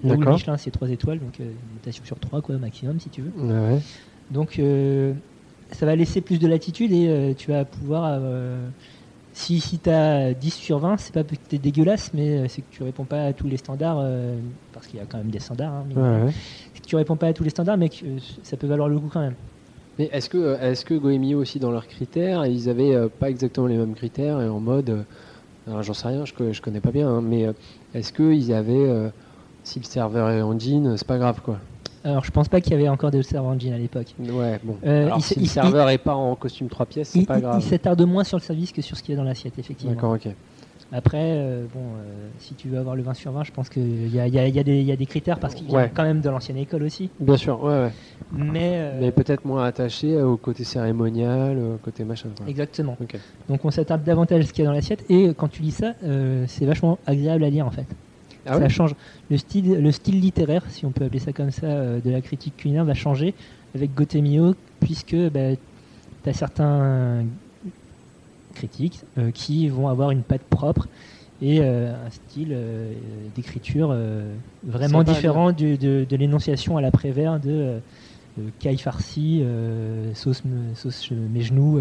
[0.03, 0.17] Là où.
[0.33, 3.31] Michelin, c'est 3 étoiles, donc euh, une notation sur 3 quoi, maximum, si tu veux.
[3.45, 3.79] Ouais.
[4.33, 5.13] Donc euh,
[5.71, 8.19] ça va laisser plus de latitude et euh, tu vas pouvoir.
[8.21, 8.67] euh,
[9.35, 12.61] si si tu as 10 sur 20, c'est pas que tu es dégueulasse, mais c'est
[12.61, 14.35] que tu réponds pas à tous les standards, euh,
[14.73, 15.73] parce qu'il y a quand même des standards.
[15.73, 16.19] hein, rien.
[16.19, 16.31] Ouais, ouais.
[16.75, 18.89] C'est que tu réponds pas à tous les standards, mais que, euh, ça peut valoir
[18.89, 19.33] le coup quand même.
[19.97, 23.65] Mais est-ce que, est-ce que Goemio aussi dans leurs critères, ils avaient euh, pas exactement
[23.65, 25.03] les mêmes critères et en mode, euh,
[25.67, 27.53] alors j'en sais rien, je, je connais pas bien, hein, mais euh,
[27.95, 29.09] est-ce qu'ils avaient, euh,
[29.63, 31.57] si le serveur est en jean, c'est pas grave quoi.
[32.05, 34.13] Alors je pense pas qu'il y avait encore de serveur en jean à l'époque.
[34.19, 34.77] Ouais, bon.
[34.85, 37.59] Euh, alors il si le serveur est pas en costume 3 pièces, c'est pas grave.
[37.59, 39.93] il s'attarde moins sur le service que sur ce qu'il y a dans l'assiette, effectivement.
[39.93, 40.27] D'accord, ok.
[40.91, 44.13] Après, euh, bon, euh, si tu veux avoir le 20 sur 20, je pense qu'il
[44.13, 45.87] y a, y a- y a des- y a des critères parce qu'il y a
[45.87, 47.09] quand même de l'ancienne école aussi.
[47.19, 47.91] Bien sûr, ouais, ouais.
[48.31, 52.29] Mais, euh, Mais peut-être moins attaché au côté cérémonial, au côté machin.
[52.37, 52.47] quoi.
[52.47, 52.95] exactement.
[53.49, 55.71] Donc on s'attarde davantage à ce qu'il y a dans l'assiette et quand tu lis
[55.71, 55.93] ça,
[56.47, 57.85] c'est vachement agréable à lire en fait.
[58.45, 58.95] Ah ça change.
[59.29, 62.21] Le style, le style littéraire, si on peut appeler ça comme ça, euh, de la
[62.21, 63.35] critique culinaire va changer
[63.73, 65.55] avec Gotemio puisque bah,
[66.23, 67.25] tu as certains
[68.53, 70.87] critiques euh, qui vont avoir une patte propre
[71.41, 72.55] et euh, un style
[73.33, 73.95] d'écriture
[74.63, 77.81] vraiment différent du- de, de l'énonciation à l'après-vert de
[78.59, 79.43] caille farcie,
[80.13, 80.43] sauce,
[80.75, 81.79] sauce mes genoux,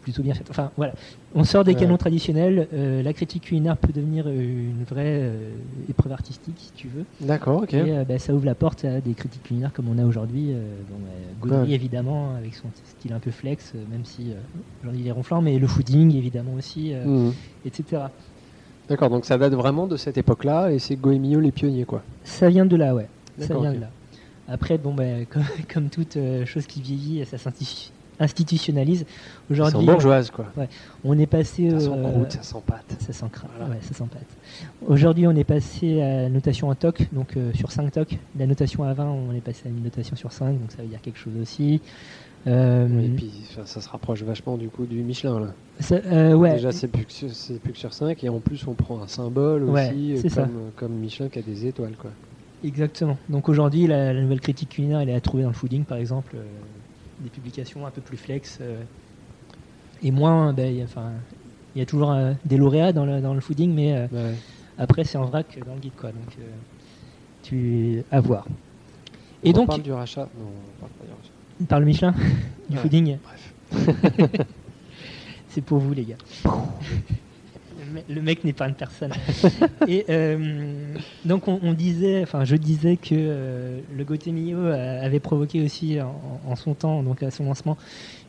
[0.00, 0.48] plutôt bien faite.
[0.50, 0.94] Enfin voilà,
[1.34, 2.68] on sort des canons traditionnels.
[2.72, 4.32] euh, la critique culinaire peut devenir euh,
[4.70, 5.56] une vraie euh,
[5.88, 7.04] épreuve artistique, si tu veux.
[7.20, 7.74] D'accord, ok.
[7.74, 10.50] Et euh, bah, ça ouvre la porte à des critiques culinaires comme on a aujourd'hui.
[10.52, 10.96] euh, bon,
[11.46, 11.70] bah, Ouais.
[11.70, 14.36] évidemment, avec son style un peu flex, euh, même si euh,
[14.82, 17.32] j'en dis les ronflants, mais le fooding, évidemment aussi, euh, Mhm.
[17.64, 18.02] etc.
[18.88, 22.02] D'accord, donc ça date vraiment de cette époque-là et c'est Goemio les pionniers, quoi.
[22.22, 23.08] Ça vient de là, ouais.
[23.38, 23.76] Ça D'accord, vient ok.
[23.76, 23.90] de là.
[24.46, 29.04] Après, bon, bah, comme, comme toute euh, chose qui vieillit, ça s'insti- institutionnalise.
[29.06, 30.46] C'est Aujourd'hui, bourgeoise, quoi.
[31.04, 31.70] on est passé.
[31.70, 32.96] Ça sent euh, croûte, ça sent pâte.
[33.00, 33.26] Ça sent
[33.58, 33.72] Voilà.
[33.74, 34.26] ouais, ça sent pâte.
[34.86, 38.18] Aujourd'hui, on est passé à la notation en TOC, donc euh, sur 5 TOC.
[38.38, 40.88] La notation à 20, on est passé à une notation sur 5, donc ça veut
[40.88, 41.80] dire quelque chose aussi.
[42.46, 43.32] Euh, Et puis
[43.64, 45.46] ça se rapproche vachement du coup du Michelin là.
[45.80, 48.38] ça- euh, ouais, Déjà c'est plus, que sur- c'est plus que sur 5 et en
[48.38, 50.42] plus on prend un symbole Ouais, aussi c'est ça.
[50.42, 52.10] comme, comme Michelin qui a des étoiles quoi.
[52.62, 53.16] exactement.
[53.30, 55.96] Donc aujourd'hui, la, la nouvelle critique culinaire, elle est à trouver dans le fooding, par
[55.96, 56.42] exemple, euh,
[57.24, 58.84] des publications un peu plus flex euh,
[60.02, 60.52] et moins.
[60.52, 61.12] ben, il y a- enfin,
[61.74, 64.34] il y a toujours euh, des lauréats dans le, dans le fooding, mais euh, Ouais.
[64.76, 66.12] après c'est en vrac dans le guide, quoi.
[66.12, 66.54] Donc euh,
[67.42, 68.46] tu à voir.
[69.42, 70.30] Et On donc, parle du rachat?
[70.38, 71.66] Non, on parle pas du rachat.
[71.68, 72.14] par le Michelin,
[72.68, 72.82] du Ouais.
[72.82, 73.54] fooding, Bref.
[75.48, 76.16] c'est pour vous, les gars.
[77.94, 79.12] Le me- Le mec n'épargne personne.
[79.88, 84.04] Et euh, donc on, on disait, enfin je disais que euh, le
[84.72, 87.76] a- avait provoqué aussi en, en son temps, donc à son lancement,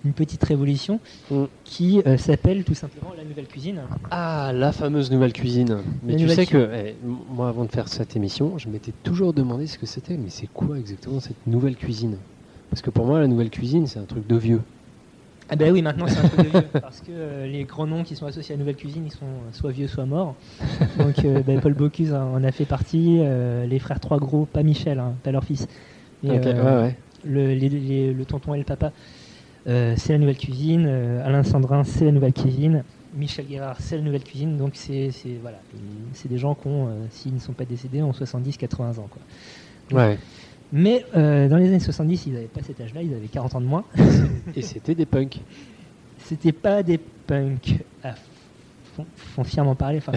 [0.03, 0.99] une petite révolution
[1.31, 1.45] Mm.
[1.63, 3.81] qui euh, s'appelle tout simplement la nouvelle cuisine.
[4.11, 5.77] Ah, la fameuse nouvelle cuisine.
[6.03, 9.33] Mais La tu sais que, eh, moi, avant de faire cette émission, je m'étais toujours
[9.33, 12.17] demandé ce que c'était, mais c'est quoi exactement cette nouvelle cuisine?
[12.69, 14.61] Parce que pour moi, la nouvelle cuisine, c'est un truc de vieux.
[15.47, 18.15] Ah ben oui, maintenant c'est un de vieux, parce que euh, les grands noms qui
[18.15, 20.35] sont associés à la nouvelle cuisine, ils sont euh, soit vieux, soit morts.
[20.97, 23.19] Donc euh, ben, Paul Bocuse en a fait partie,
[23.67, 25.67] les frères Trois Gros, pas Michel, hein, pas leur fils.
[26.23, 26.97] Mais, Ok, ouais, ouais.
[27.23, 28.91] le, les- les- le tonton et le papa,
[29.65, 30.87] c'est la nouvelle cuisine.
[31.23, 32.83] Alain Sandrin, c'est la nouvelle cuisine.
[33.13, 34.57] Michel Guérard, c'est la nouvelle cuisine.
[34.57, 35.61] Donc c'est voilà,
[36.27, 39.09] des gens qui ont, s'ils ne sont pas décédés, ont 70-80 ans.
[39.09, 39.21] Quoi.
[39.91, 40.17] Ouais.
[40.73, 43.61] Mais euh, dans les années 70, ils n'avaient pas cet âge-là, ils avaient 40 ans
[43.61, 43.83] de moins.
[44.55, 45.39] Et c'était des punks.
[46.19, 48.13] C'était pas des punks à
[48.95, 49.99] fon- foncièrement parler.
[49.99, 50.13] Enfin,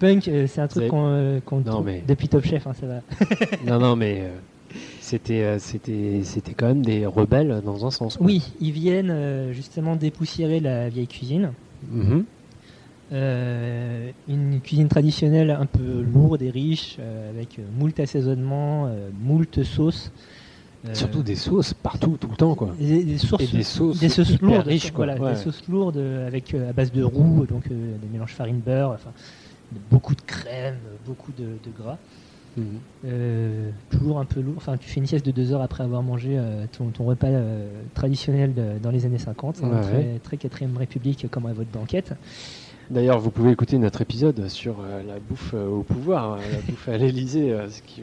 [0.00, 3.00] punk, euh, c'est un truc qu'on euh, trouve mais- depuis Top Chef, hein, ça va.
[3.66, 8.16] non, non, mais euh, c'était, c'était, c'était quand même des rebelles dans un sens.
[8.16, 8.26] quoi.
[8.26, 11.52] Oui, ils viennent justement dépoussiérer la vieille cuisine.
[11.90, 12.24] Mhm.
[13.12, 19.62] Euh, une cuisine traditionnelle un peu lourde et riche, euh, avec moult assaisonnement, euh, moult
[19.62, 20.10] sauces.
[20.92, 22.74] Surtout des sauces partout, tout le temps, quoi.
[22.78, 25.06] des, des sources, Et des sauces, des sauces hyper lourdes, riches, quoi.
[25.06, 25.30] voilà, Ouais.
[25.32, 29.10] des sauces lourdes avec à base de roux, donc des mélanges farine beurre, enfin
[29.90, 30.76] beaucoup de crème,
[31.06, 31.96] beaucoup de, de gras.
[33.06, 34.54] Euh, toujours un peu lourd.
[34.58, 36.38] Enfin, tu fais une sieste de deux heures après avoir mangé
[36.76, 37.28] ton, ton repas
[37.94, 40.20] traditionnel de- dans les années 50, hein, Ouais, très, ouais.
[40.22, 42.12] très 4ème République comme à votre banquette.
[42.90, 46.58] D'ailleurs, vous pouvez écouter notre épisode sur euh, la bouffe euh, au pouvoir, hein, la
[46.60, 47.50] bouffe à l'Elysée.
[47.52, 48.02] euh, qui-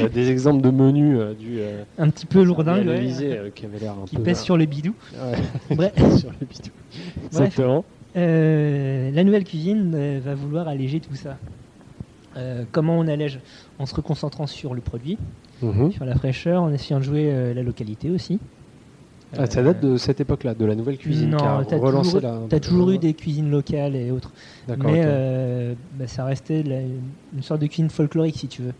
[0.00, 1.58] on a des exemples de menus du
[1.96, 4.66] Un petit peu lourdingue, à l'Elysée qui avait l'air un qui peu pèse sur le
[4.66, 4.94] bidou.
[5.14, 5.38] Ouais,
[5.76, 6.16] Bref.
[6.18, 6.30] sur.
[7.26, 7.84] Exactement.
[8.14, 11.38] La nouvelle cuisine va vouloir alléger tout ça.
[12.72, 13.40] Comment on allège?
[13.78, 15.16] En se reconcentrant sur le produit,
[15.62, 15.92] Mhm.
[15.92, 18.38] sur la fraîcheur, en essayant de jouer la localité aussi.
[19.38, 21.30] Ah, ça date de cette époque-là, de la nouvelle cuisine.
[21.30, 22.10] Non, t'as relancé
[22.60, 24.32] toujours, la- eu des cuisines locales et autres.
[24.68, 28.72] Mais euh, bah, ça restait la- une sorte de cuisine folklorique, si tu veux.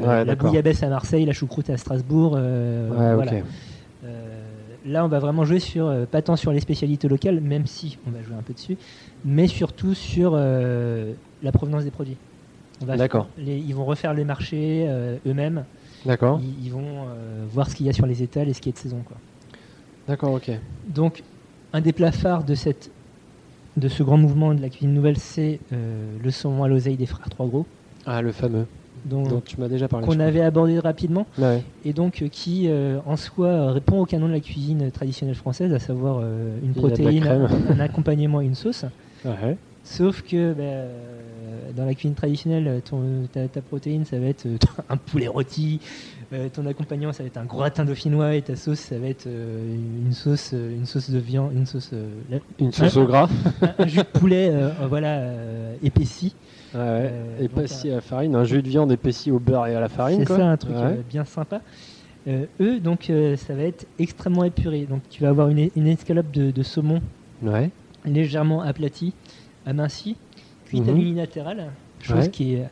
[0.00, 2.34] Euh, Ouais, la bouillabaisse à Marseille, la choucroute à Strasbourg.
[2.36, 3.32] euh, Ouais, voilà.
[3.32, 3.42] ok.
[4.86, 8.10] Là, on va vraiment jouer sur, pas tant sur les spécialités locales, même si on
[8.10, 8.78] va jouer un peu dessus,
[9.26, 12.16] mais surtout sur la provenance des produits.
[12.86, 13.28] D'accord.
[13.38, 14.88] ils vont refaire les marchés
[15.26, 15.64] eux-mêmes.
[16.06, 16.40] D'accord.
[16.42, 17.04] Ils, ils vont
[17.52, 19.02] voir ce qu'il y a sur les étals et ce qui est de saison.
[19.06, 19.18] Quoi.
[20.10, 20.50] D'accord, ok.
[20.88, 21.22] Donc,
[21.72, 22.90] un des plats phares de, cette,
[23.76, 27.06] de ce grand mouvement de la cuisine nouvelle, c'est euh, le saumon à l'oseille des
[27.06, 27.64] frères Trois Gros,
[28.06, 28.66] Ah, le fameux,
[29.04, 30.04] dont- dont tu m'as déjà parlé.
[30.04, 31.62] qu'on avait abordé rapidement, Ouais.
[31.84, 35.72] et donc euh, qui, euh, en soi, répond au canon de la cuisine traditionnelle française,
[35.72, 38.84] à savoir une Il protéine, un, un accompagnement et une sauce.
[39.24, 39.56] Ouais.
[39.84, 40.90] Sauf que bah,
[41.76, 43.00] dans la cuisine traditionnelle, ton,
[43.32, 44.46] ta, ta protéine, ça va être
[44.88, 45.78] un poulet rôti,
[46.32, 49.26] euh, ton accompagnement, ça va être un gratin dauphinois, et ta sauce, ça va être
[49.26, 49.74] euh,
[50.06, 51.90] une sauce, euh, une sauce de viande, une sauce,
[52.30, 53.28] la- Une sauce au gras.
[53.62, 54.52] un, un jus de poulet,
[54.88, 55.22] voilà,
[55.82, 56.34] épaissi.
[56.74, 57.12] Ouais, ouais.
[57.44, 60.24] Épaissi à la farine, un jus de viande épaissi au beurre et à la farine.
[60.24, 61.00] C'est ça un truc Ouais.
[61.08, 61.60] bien sympa.
[62.28, 64.86] Eux, donc, ça va être extrêmement épuré.
[64.88, 67.00] Donc, tu vas avoir une, une escalope de, de saumon
[68.04, 69.12] légèrement aplatie,
[69.66, 70.16] amincie,
[70.66, 70.98] cuite à Mhm.
[70.98, 72.68] l'unilatéral, chose qui est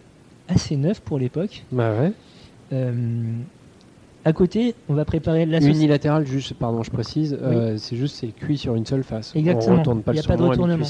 [0.49, 1.65] assez neuve pour l'époque.
[1.73, 2.13] Bah ouais.
[2.73, 2.93] Euh,
[4.25, 5.71] à côté, on va préparer la sauce.
[5.71, 9.35] Unilatéral, juste, pardon, je précise, euh, c'est juste c'est cuit sur une seule face.
[9.35, 9.77] Exactement.
[9.77, 10.87] On retourne pas Il y le a pas de retournement.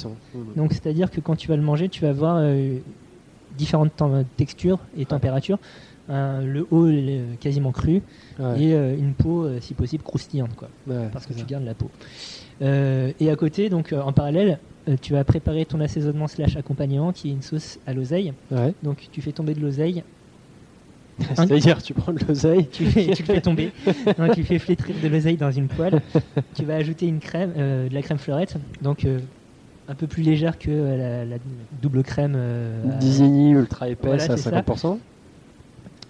[0.57, 2.79] Donc, c'est-à-dire que quand tu vas le manger, tu vas avoir euh,
[3.57, 3.93] différentes
[4.37, 5.59] textures et températures.
[6.09, 8.01] Un- le haut est quasiment cru
[8.41, 8.62] Ouais.
[8.62, 10.55] et euh, une peau, si possible, croustillante.
[10.57, 10.68] Quoi.
[10.89, 11.51] Ouais, parce que c'est tu ça.
[11.61, 11.91] gardes la peau.
[12.61, 14.59] Et à côté, donc en parallèle,
[15.03, 18.33] tu vas préparer ton assaisonnement slash accompagnement qui est une sauce à l'oseille.
[18.51, 18.72] Ouais.
[18.83, 20.03] Donc tu fais tomber de l'oseille,
[21.34, 22.68] C'est-à-dire, tu prends de l'oseille.
[22.70, 23.70] tu, fais- tu le fais tomber,
[24.18, 26.00] Non, tu fais flétrir de l'oseille dans une poêle.
[26.54, 29.18] tu vas ajouter une crème, euh, de la crème fleurette, donc euh,
[29.88, 31.36] un peu plus légère que euh, la, la
[31.72, 32.34] double crème.
[32.36, 34.60] euh, Disney ultra épaisse Voilà, à c'est ça.
[34.62, 34.98] 50%.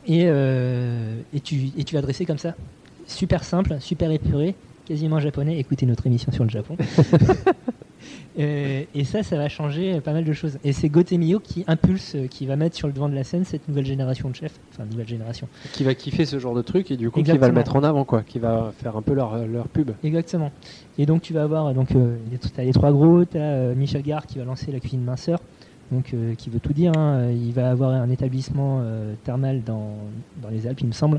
[0.06, 2.54] et, euh, et, tu, et tu vas dresser comme ça.
[3.06, 5.58] Super simple, super épuré, quasiment japonais.
[5.58, 6.76] Écoutez notre émission sur le Japon.
[8.38, 10.58] Euh, et ça, ça va changer pas mal de choses.
[10.64, 13.44] Et c'est Gotemio qui impulse, euh, qui va mettre sur le devant de la scène
[13.44, 15.48] cette nouvelle génération de chefs, enfin nouvelle génération.
[15.72, 17.48] Qui va kiffer ce genre de truc et du coup qui va Exactement.
[17.48, 18.22] le mettre en avant, quoi.
[18.22, 19.90] Qui va faire un peu leur, leur pub.
[20.04, 20.52] Exactement.
[20.98, 22.16] Et donc tu vas avoir donc euh,
[22.54, 25.40] tu as les trois gros, tu as Michel Gare qui va lancer la cuisine minceur.
[25.90, 27.30] Donc euh, qui veut tout dire, hein.
[27.30, 29.94] il va avoir un établissement euh, thermal dans,
[30.42, 31.18] dans les Alpes, il me semble,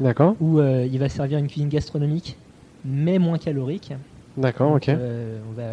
[0.00, 2.38] D'accord où euh, il va servir une cuisine gastronomique,
[2.82, 3.92] mais moins calorique.
[4.38, 4.88] D'accord, ok.
[4.88, 5.64] euh, on va,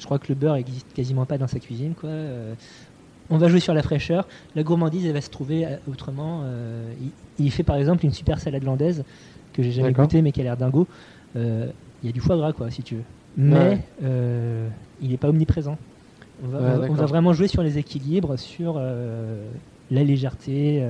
[0.00, 1.94] je crois que le beurre existe quasiment pas dans sa cuisine.
[1.94, 2.08] Quoi.
[2.08, 2.54] Euh,
[3.28, 4.26] on va jouer sur la fraîcheur.
[4.56, 6.40] La gourmandise, elle va se trouver euh, autrement.
[6.44, 6.92] Euh,
[7.38, 9.04] il, il fait par exemple une super salade landaise
[9.52, 10.06] que j'ai jamais D'accord.
[10.06, 10.88] goûté, mais qui a l'air dingo.
[11.36, 11.70] Euh,
[12.02, 13.04] Il y a du foie gras, quoi, si tu veux.
[13.36, 14.70] Mais Ouais.
[15.02, 15.76] il n'est pas omniprésent.
[16.42, 20.82] On va, Ouais, on vraiment jouer sur les équilibres, sur la légèreté.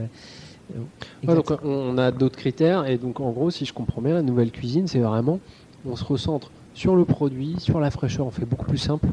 [1.26, 4.22] Ouais, donc on a d'autres critères et donc en gros si je comprends bien la
[4.22, 5.40] nouvelle cuisine c'est vraiment
[5.84, 9.08] on se recentre sur le produit, sur la fraîcheur, on fait beaucoup plus simple,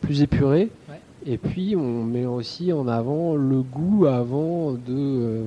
[0.00, 1.00] plus épuré Ouais.
[1.26, 5.44] et puis on met aussi en avant le goût avant de euh,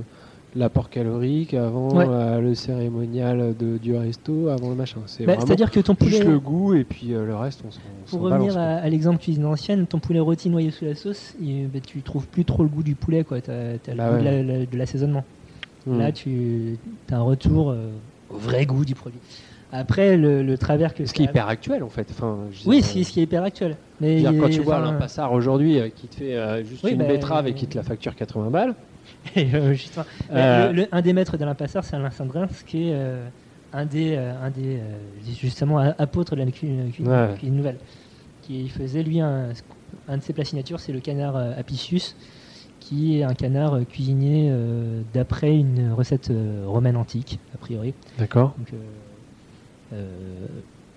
[0.55, 2.05] l'apport calorique, avant Ouais.
[2.07, 5.01] euh, le cérémonial de, du resto, avant le machin.
[5.07, 6.11] C'est Bah, C'est-à-dire que ton poulet.
[6.11, 9.19] juste le goût et puis euh, le reste on s'en Pour revenir à, à l'exemple
[9.19, 12.63] cuisine ancienne, ton poulet rôti noyé sous la sauce, il, bah, tu trouves plus trop
[12.63, 13.41] le goût du poulet, quoi.
[13.41, 14.21] T'as, t'as le Bah goût ouais.
[14.21, 15.23] de, la- la- de l'assaisonnement.
[15.83, 15.97] quoi.
[15.97, 16.77] Là, tu
[17.11, 17.75] as un retour
[18.29, 19.19] au vrai goût du produit.
[19.71, 22.09] Après, le, le travers que Ce qui est hyper actuel en fait.
[22.11, 23.77] Enfin, je Oui, ce qui est hyper actuel.
[23.99, 26.91] Mais dire, quand tu vois un passard aujourd'hui euh, qui te fait euh, juste Oui,
[26.91, 28.75] une bah, betterave et euh, qui te la facture 80 balles,
[29.35, 32.95] et, justement, le- le- un des maîtres de l'impasseur, c'est Alain Sandrin, qui est
[33.71, 34.81] un des, un des
[35.41, 36.51] justement a- apôtres de la Ouais.
[37.35, 37.79] cuisine nouvelle.
[38.41, 39.53] Qui faisait lui un,
[40.07, 42.15] un de ses plats signatures, c'est le canard apicius,
[42.79, 47.95] qui est un canard cuisiné euh, d'après une recette euh, romaine antique, a priori.
[48.19, 48.55] d'accord.
[48.73, 48.77] Euh,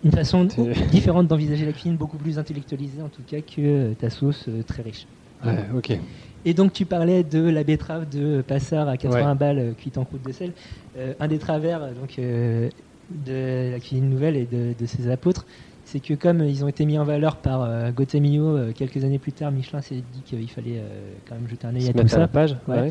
[0.04, 0.46] une façon
[0.90, 4.62] différente d'envisager la cuisine, beaucoup plus intellectualisée en tout cas que euh, ta sauce euh,
[4.62, 5.06] très riche.
[5.44, 5.98] Ouais, ok.
[6.44, 9.34] Et donc tu parlais de la betterave de Passard à 80 Ouais.
[9.36, 10.52] balles euh, cuite en croûte de sel.
[10.96, 12.68] Euh, un des travers euh, donc, euh,
[13.10, 15.46] de la cuisine nouvelle et de, de ses apôtres,
[15.84, 19.18] c'est que comme ils ont été mis en valeur par euh, Gotemio euh, quelques années
[19.18, 21.98] plus tard, Michelin s'est dit qu'il fallait euh, quand même jeter un œil à tout
[21.98, 22.28] mettre à la ça.
[22.28, 22.56] page.
[22.68, 22.90] Ouais.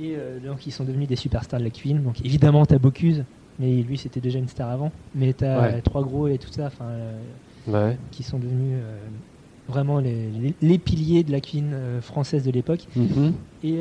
[0.00, 2.02] Et euh, donc ils sont devenus des superstars de la cuisine.
[2.02, 3.24] Donc évidemment t'as Bocuse,
[3.58, 4.90] mais lui c'était déjà une star avant.
[5.14, 5.82] Mais t'as Ouais.
[5.82, 7.20] Trois Gros et tout ça, enfin euh,
[7.66, 7.98] Ouais.
[8.12, 8.96] qui sont devenus euh,
[9.68, 12.86] vraiment les, les- les piliers de la cuisine euh, française de l'époque.
[12.96, 13.32] Mhm.
[13.64, 13.80] Et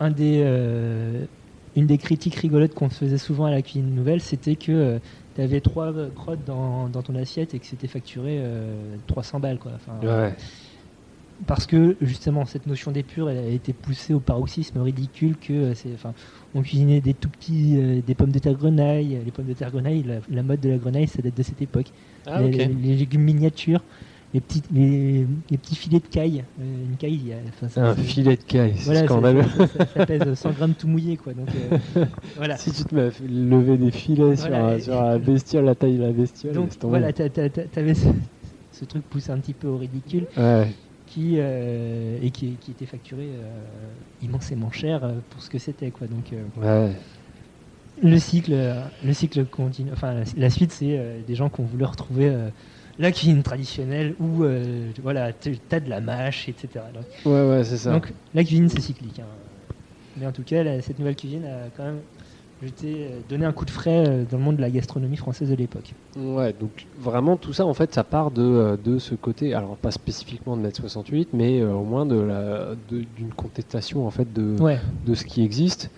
[0.00, 0.42] un des,
[1.76, 4.98] une des critiques rigolotes qu'on faisait souvent à la cuisine nouvelle, c'était que
[5.34, 9.58] tu avais trois crottes dans, dans ton assiette et que c'était facturé euh, 300 balles.
[9.58, 9.72] Quoi.
[9.76, 10.34] Enfin, Ouais.
[11.46, 15.74] Parce que justement, cette notion d'épure elle a été poussée au paroxysme ridicule que euh,
[15.74, 16.12] c'est, enfin,
[16.54, 19.18] on cuisinait des tout petits, euh, des pommes de terre grenaille.
[19.24, 21.62] Les pommes de terre grenaille, la, la mode de la grenaille, ça date de cette
[21.62, 21.86] époque.
[22.26, 22.56] Ah, les, ok.
[22.56, 23.82] les- les légumes miniatures,
[24.34, 26.44] les petits, les, les petits filets de caille.
[26.60, 29.06] Euh, une caille, il y a- enfin, c'est- Un filet de caille, c'est voilà, ça,
[29.06, 29.42] scandaleux.
[29.42, 31.32] ça- ça- ça pèse 100 grammes tout mouillé, quoi.
[31.32, 31.48] Donc,
[31.96, 32.04] euh,
[32.36, 32.58] voilà.
[32.58, 36.02] Si tu te mets à lever des filets Voilà, sur, la bestiole, la taille de
[36.02, 38.08] la bestiole, Donc, voilà, t'avais ce,
[38.72, 40.68] ce truc poussé un petit peu au ridicule Ouais.
[41.10, 43.92] Qui, euh, et qui, qui était facturé euh,
[44.22, 46.06] immensément cher euh, pour ce que c'était, quoi.
[46.06, 46.92] Donc, euh, Ouais.
[48.02, 48.54] le cycle,
[49.04, 49.90] le cycle continue.
[49.92, 52.32] Enfin, la, la suite, c'est des gens qui ont voulu retrouver
[52.98, 54.44] la cuisine traditionnelle où,
[55.02, 56.84] voilà, t'as de la mâche, etc.
[56.94, 57.92] Donc, Ouais, ouais, c'est ça.
[57.92, 59.18] Donc la cuisine c'est cyclique.
[59.18, 59.26] hein.
[60.16, 62.00] Mais en tout cas, la- cette nouvelle cuisine a quand même
[62.62, 65.48] jeté, euh, donné un coup de frais euh, dans le monde de la gastronomie française
[65.50, 65.92] de l'époque.
[66.16, 69.76] Ouais, donc vraiment tout ça, en fait, ça part de, euh, de ce côté, alors
[69.76, 74.30] pas spécifiquement de mètre 68, mais euh, au moins de la- d'une contestation en fait
[74.32, 75.90] de, Ouais, de ce qui existe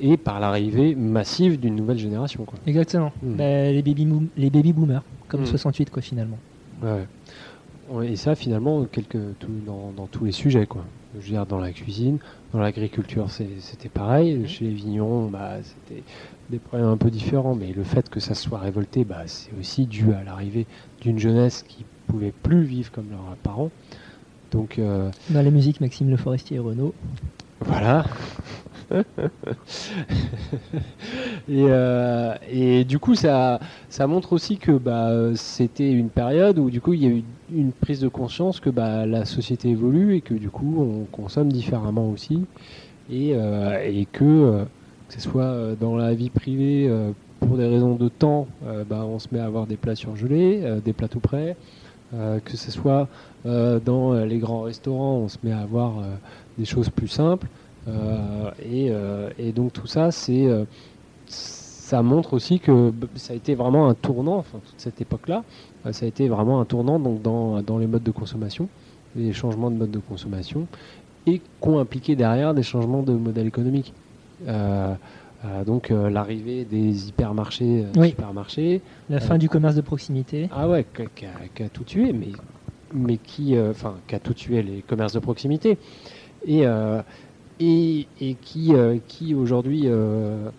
[0.00, 2.44] et par l'arrivée massive d'une nouvelle génération.
[2.44, 2.58] Quoi.
[2.66, 3.12] exactement.
[3.22, 3.34] Hmm.
[3.36, 4.06] Bah, les, baby
[4.36, 5.46] les baby boomers, comme Hmm.
[5.46, 6.38] 68 quoi finalement.
[6.82, 7.06] Ouais.
[7.90, 10.84] Ouais, Et ça, finalement, tout, dans, dans tous les sujets, quoi.
[11.14, 12.18] Je veux dire, dans la cuisine,
[12.52, 14.46] dans l'agriculture, c'était pareil.
[14.46, 16.02] Chez les vignerons, bah, c'était
[16.50, 19.50] des problèmes un peu différents, mais le fait que ça se soit révolté, bah, c'est
[19.58, 20.66] aussi dû à l'arrivée
[21.00, 23.70] d'une jeunesse qui pouvait plus vivre comme leurs parents.
[24.50, 26.94] Donc, euh, Dans la musique, Maxime Le Forestier et Renault.
[27.60, 28.04] Voilà.
[28.90, 28.94] et,
[31.50, 36.80] euh, et du coup, ça, ça montre aussi que bah, c'était une période où du
[36.80, 40.20] coup il y a eu une prise de conscience que bah, la société évolue et
[40.20, 42.44] que du coup on consomme différemment aussi
[43.10, 44.64] et, euh, que euh,
[45.08, 46.90] que ce soit dans la vie privée
[47.40, 48.46] pour des raisons de temps,
[48.90, 51.56] bah, on se met à avoir des plats surgelés, des plats tout prêts,
[52.12, 53.08] que ce soit
[53.46, 55.94] dans les grands restaurants, on se met à avoir
[56.58, 57.46] des choses plus simples.
[57.86, 60.64] Euh, et, euh, et donc tout ça, c'est euh,
[61.26, 65.42] ça montre aussi que ça a été vraiment un tournant, enfin toute cette époque-là,
[65.90, 68.68] ça a été vraiment un tournant donc, dans, dans les modes de consommation,
[69.16, 70.66] les changements de mode de consommation,
[71.26, 73.94] et qu'ont impliqué derrière des changements de modèle économique.
[74.46, 74.94] Euh,
[75.44, 78.10] euh, donc euh, l'arrivée des hypermarchés, Oui.
[78.10, 80.48] supermarchés, La fin du commerce de proximité.
[80.52, 80.84] ah ouais,
[81.14, 82.32] qui a, tout tué, mais,
[82.92, 85.78] mais qui, enfin, qui a tout tué les commerces de proximité,
[86.46, 87.02] et, euh,
[87.60, 90.50] et, et qui, euh, qui aujourd'hui euh,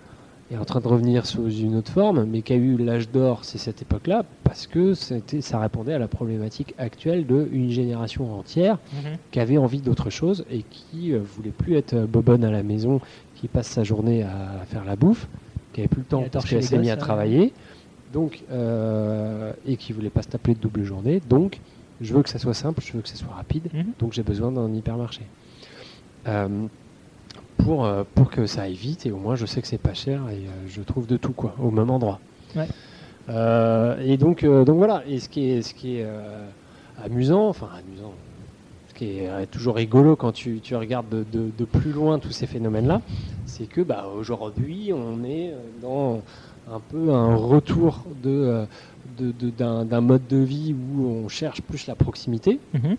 [0.51, 3.45] est en train de revenir sous une autre forme, mais qui a eu l'âge d'or,
[3.45, 8.79] c'est cette époque-là, parce que c'était, ça répondait à la problématique actuelle d'une génération entière
[9.31, 12.99] qui avait envie d'autre chose et qui euh, voulait plus être bobonne à la maison,
[13.35, 15.27] qui passe sa journée à faire la bouffe,
[15.73, 16.99] qui avait plus le temps parce qu'elle s'est mise à ouais.
[16.99, 17.53] travailler,
[18.11, 21.21] donc euh, et qui voulait pas se taper de double journée.
[21.29, 21.59] Donc,
[22.01, 23.85] je veux que ça soit simple, je veux que ça soit rapide, Mhm.
[23.99, 25.21] donc j'ai besoin d'un hypermarché.
[26.27, 26.47] Euh,
[27.57, 29.93] pour, euh, pour que ça aille vite et au moins je sais que c'est pas
[29.93, 32.19] cher et euh, je trouve de tout quoi au même endroit.
[32.55, 32.67] Ouais.
[34.03, 35.03] Et donc, donc voilà.
[35.07, 36.07] Et ce qui est, ce qui est
[37.03, 38.13] amusant, enfin amusant,
[38.87, 42.31] ce qui est toujours rigolo quand tu, tu regardes de, de- de plus loin tous
[42.31, 43.01] ces phénomènes-là,
[43.45, 46.21] c'est que bah, aujourd'hui on est dans
[46.71, 48.65] un peu un retour de,
[49.19, 52.95] d'un, mode de vie où on cherche plus la proximité, Mhm.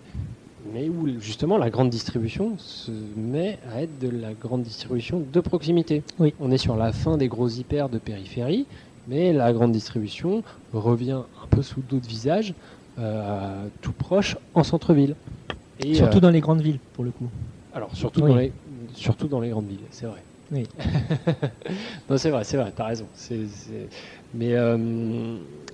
[0.73, 5.41] Mais où justement la grande distribution se met à être de la grande distribution de
[5.41, 6.03] proximité.
[6.19, 6.35] Oui.
[6.41, 8.67] On est sur la fin des gros hyper de périphérie,
[9.09, 10.43] mais la grande distribution
[10.73, 12.55] revient un peu sous d'autres visages,
[12.99, 15.15] euh, tout proche en centre-ville.
[15.81, 17.29] Et, Surtout euh, dans les grandes villes, pour le coup.
[17.75, 18.31] alors surtout, Oui.
[18.31, 18.53] dans les,
[18.95, 20.23] surtout dans les grandes villes, c'est vrai.
[20.53, 20.67] Oui.
[22.11, 23.07] non, c'est vrai, c'est vrai, t'as raison.
[23.15, 23.89] C'est- c'est-
[24.35, 24.77] Mais, euh,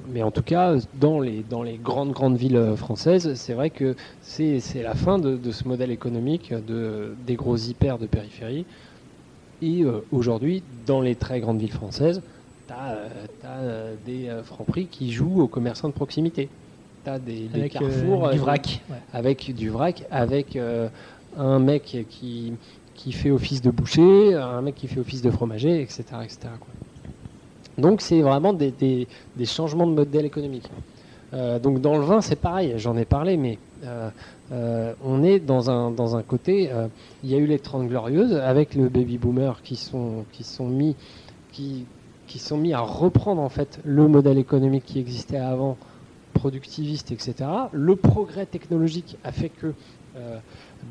[0.09, 3.71] mais en tout cas, dans les, dans les grandes, grandes villes euh, françaises, c'est vrai
[3.71, 8.65] que c'est la fin de, de ce modèle économique de, des gros hyper de périphérie.
[9.63, 12.23] Et euh, aujourd'hui, dans les très grandes villes françaises,
[12.67, 12.97] tu as,
[14.05, 16.49] des francs-prix qui jouent aux commerçants de proximité.
[17.05, 18.81] Tu as des, des Avec euh, carrefours du vrac.
[18.91, 18.97] Ouais.
[19.13, 20.59] avec du vrac, avec
[21.39, 22.55] un mec qui,
[22.95, 26.05] qui fait office de boucher, un mec qui fait office de fromager, etc.
[26.25, 26.39] etc.
[26.59, 26.73] quoi.
[27.79, 29.07] Donc c'est vraiment des,
[29.45, 30.71] changements de modèle économique.
[31.35, 34.09] Euh, donc dans le vin, c'est pareil, j'en ai parlé, mais euh,
[34.53, 36.71] euh, on est dans un, dans un côté,
[37.23, 40.97] il y a eu les 30 glorieuses avec le baby boomer qui sont, qui mis
[41.53, 41.87] qui,
[42.39, 45.77] sont mis à reprendre en fait le modèle économique qui existait avant,
[46.33, 47.35] productiviste, etc.
[47.73, 49.73] Le progrès technologique a fait que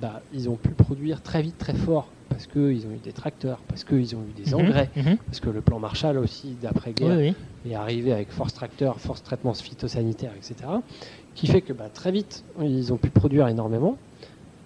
[0.01, 3.63] bah, ils ont pu produire très vite, très fort, parce qu'ils ont eu des tracteurs,
[3.65, 5.17] parce qu'ils ont eu des Mhm, engrais, mhm.
[5.25, 7.33] parce que le plan Marshall aussi d'après-guerre Oui,
[7.63, 7.71] oui.
[7.71, 10.55] est arrivé avec force tracteur, force traitement phytosanitaire, etc.
[11.33, 13.97] Qui fait que bah, très vite, ils ont pu produire énormément.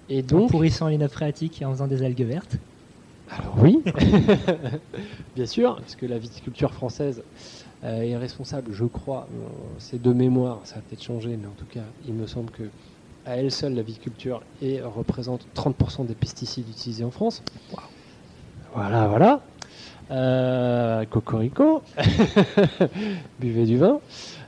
[0.08, 2.58] Et En donc, pourrissant les nappes phréatiques et en faisant des algues vertes.
[3.28, 3.84] alors oui,
[5.36, 7.24] bien sûr, parce que la viticulture française
[7.84, 9.48] euh, est responsable, je crois, euh,
[9.78, 12.72] c'est de mémoire, ça a peut-être changé, mais en tout cas, il me semble que
[13.30, 17.44] à elle seule, la viticulture et représente 30% des pesticides utilisés en France.
[18.74, 19.42] Voilà, voilà.
[20.12, 21.84] Euh, cocorico,
[23.40, 24.00] buvez du vin.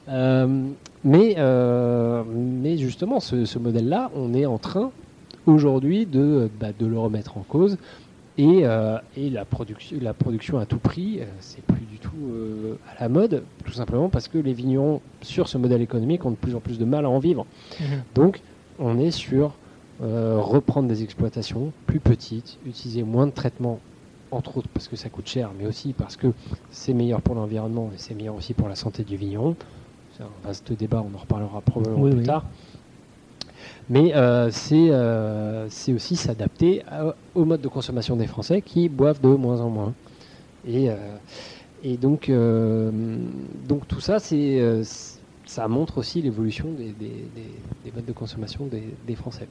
[0.09, 0.65] Euh,
[1.03, 4.91] mais, euh, mais justement, ce, ce modèle-là, on est en train
[5.45, 7.77] aujourd'hui de, bah, de le remettre en cause.
[8.38, 8.63] Et,
[9.17, 12.32] et la, production, la production à tout prix, c'est plus du tout
[12.97, 16.38] à la mode, tout simplement parce que les vignerons sur ce modèle économique ont de
[16.38, 17.45] plus en plus de mal à en vivre.
[18.15, 18.41] Donc,
[18.80, 19.53] on est sur
[20.03, 23.80] euh, reprendre des exploitations plus petites, utiliser moins de traitements,
[24.32, 26.28] entre autres parce que ça coûte cher, mais aussi parce que
[26.72, 29.55] c'est meilleur pour l'environnement et c'est meilleur aussi pour la santé du vigneron.
[30.17, 32.26] C'est un vaste débat, on en reparlera probablement Oui, plus oui.
[32.26, 32.45] tard.
[33.89, 36.84] Mais euh, c'est euh, c'est aussi s'adapter
[37.36, 39.93] au mode de consommation des Français qui boivent de moins en moins.
[40.67, 40.89] Et,
[41.84, 42.32] et donc,
[43.67, 44.82] donc tout ça, c'est
[45.51, 47.51] ça montre aussi l'évolution des, des- des-
[47.83, 49.49] des modes de consommation des, Français.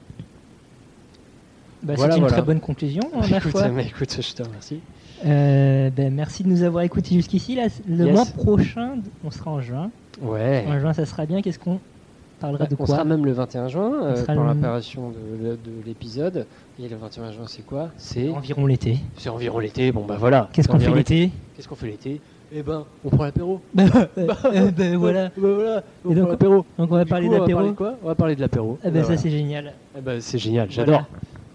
[1.83, 2.37] Bah, Voilà, c'est une voilà.
[2.39, 3.69] très bonne conclusion, ma écoute, foi.
[3.69, 4.81] mais écoute, je te remercie.
[5.27, 7.59] Euh, ben, merci de nous avoir écoutés jusqu'ici.
[7.87, 8.15] Le Yes.
[8.15, 9.91] mois prochain, on sera en juin.
[10.23, 10.65] Ouais.
[10.67, 11.43] En juin, ça sera bien.
[11.43, 11.79] Qu'est-ce qu'on
[12.41, 16.47] parlera de on quoi sera même le 21 juin euh, pour l'apparition de, de l'épisode.
[16.83, 17.91] Et le 21 juin, c'est quoi?
[17.99, 18.99] C'est Environ l'été.
[19.19, 19.93] c'est environ l'été.
[19.93, 20.49] Bon bah voilà.
[20.55, 21.31] Qu'est-ce C'est qu'on fait environ l'été?
[21.55, 22.21] Qu'est-ce qu'on fait l'été?
[22.53, 23.61] Eh ben, on prend l'apéro.
[23.79, 23.87] Euh,
[24.77, 25.31] ben, voilà.
[25.37, 25.83] Voilà.
[26.05, 26.67] On Et prend donc, l'apéro.
[26.79, 27.59] Donc on va Du parler coup, on va d'apéro.
[27.59, 27.95] parler de quoi?
[28.03, 28.79] On va parler de l'apéro.
[28.85, 29.73] Ah ben ça c'est génial.
[29.97, 30.93] Eh ben, c'est génial, Voilà.
[30.93, 31.07] j'adore.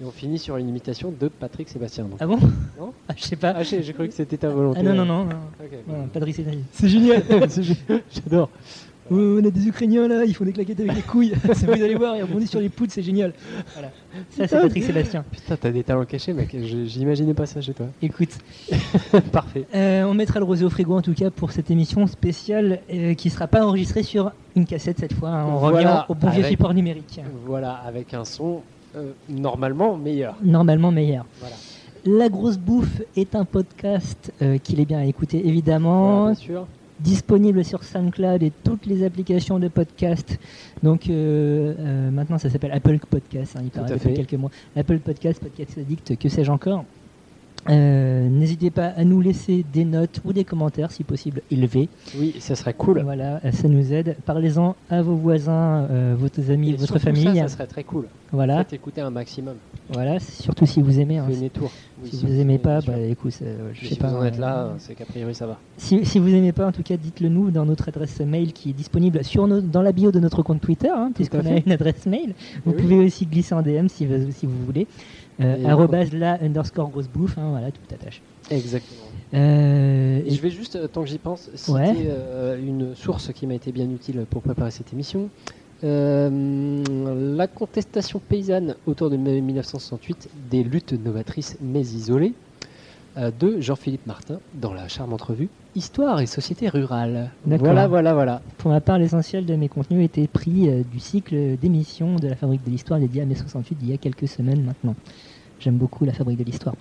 [0.01, 2.03] Et on finit sur une imitation de Patrick Sébastien.
[2.05, 2.17] donc.
[2.19, 2.37] Ah bon?
[2.79, 2.91] Non?
[3.07, 3.53] Ah, Je sais pas.
[3.55, 4.79] Ah, j'ai j'ai cru que c'était ta volonté.
[4.81, 5.23] Ah non non non.
[5.25, 5.37] non.
[5.61, 5.71] Ok.
[5.87, 6.41] Non, pas de risque.
[6.73, 7.23] C'est génial.
[7.49, 8.01] C'est génial.
[8.11, 8.49] J'adore.
[9.12, 11.34] Oh, on a des Ukrainiens là, ils font des claquettes avec les couilles.
[11.43, 13.34] vous allez voir, ils rebondissent sur les poutres, c'est génial.
[13.74, 13.89] Voilà.
[14.32, 15.24] Ça, c'est Patrick Sébastien.
[15.32, 16.56] Putain, t'as des talents cachés, mec.
[16.86, 17.86] J'imaginais pas ça chez toi.
[18.01, 18.30] Écoute,
[19.32, 19.66] Parfait.
[19.76, 23.14] euh, on mettra le rosé au frigo en tout cas pour cette émission spéciale euh,
[23.14, 25.30] qui sera pas enregistrée sur une cassette cette fois.
[25.30, 25.45] hein.
[25.49, 27.22] On Voilà, revient au bon vieux support numérique.
[27.45, 28.62] Voilà, avec un son
[28.95, 30.36] euh, normalement meilleur.
[30.43, 31.26] Normalement meilleur.
[31.39, 31.56] Voilà.
[32.08, 36.20] La grosse bouffe est un podcast euh, qu'il est bien à écouter évidemment.
[36.22, 36.68] Voilà, bien sûr.
[36.99, 40.39] Disponible sur SoundCloud et toutes les applications de podcast.
[40.83, 44.51] Donc euh, euh, maintenant ça s'appelle Apple Podcast, hein, il paraît depuis quelques mois.
[44.75, 46.85] Apple Podcast, Podcast Addict, que sais-je encore?
[47.70, 51.89] Euh, N'hésitez pas à nous laisser des notes ou des commentaires, si possible élevés.
[52.20, 53.01] Oui, ça serait cool.
[53.01, 54.18] Voilà, euh, ça nous aide.
[54.26, 57.24] Parlez-en à vos voisins, euh, vos amis, Et votre famille.
[57.26, 58.05] Ça, ça serait très cool.
[58.32, 59.55] Voilà, Faites écouter un maximum.
[59.91, 60.20] voilà.
[60.20, 61.18] Surtout si vous aimez.
[61.20, 61.28] hein.
[61.53, 61.72] Tours.
[62.03, 64.09] Oui, Si vous aimez pas, bah écoute, euh, je Mais sais si pas.
[64.09, 65.57] vous en êtes euh, là, c'est qu'a priori ça va.
[65.78, 68.72] Si, si vous aimez pas, en tout cas, dites-le nous dans notre adresse mail qui
[68.72, 71.72] est disponible sur nos- dans la bio de notre compte Twitter, hein, puisqu'on a une
[71.72, 72.34] adresse mail.
[72.66, 72.82] Vous Oui.
[72.82, 74.88] pouvez aussi glisser en DM si vous, si vous voulez.
[75.41, 78.21] Euh, arrobase la underscore grosse bouffe, hein, voilà, tout attache.
[78.49, 79.01] Exactement.
[79.33, 81.93] Euh, Et je vais juste, euh, tant que j'y pense, citer Ouais.
[82.07, 85.29] euh, une source qui m'a été bien utile pour préparer cette émission.
[85.83, 86.83] Euh,
[87.36, 92.33] la contestation paysanne autour de 1968, des luttes novatrices mais isolées,
[93.18, 97.32] de Jean-Philippe Martin dans la charmante revue Histoire et société rurale.
[97.45, 98.41] Voilà, voilà, voilà.
[98.57, 102.36] Pour ma part, l'essentiel de mes contenus était pris euh, du cycle d'émissions de la
[102.38, 104.95] Fabrique de l'Histoire dédié à mai 68 d'il y a quelques semaines maintenant.
[105.59, 106.76] J'aime beaucoup la Fabrique de l'Histoire.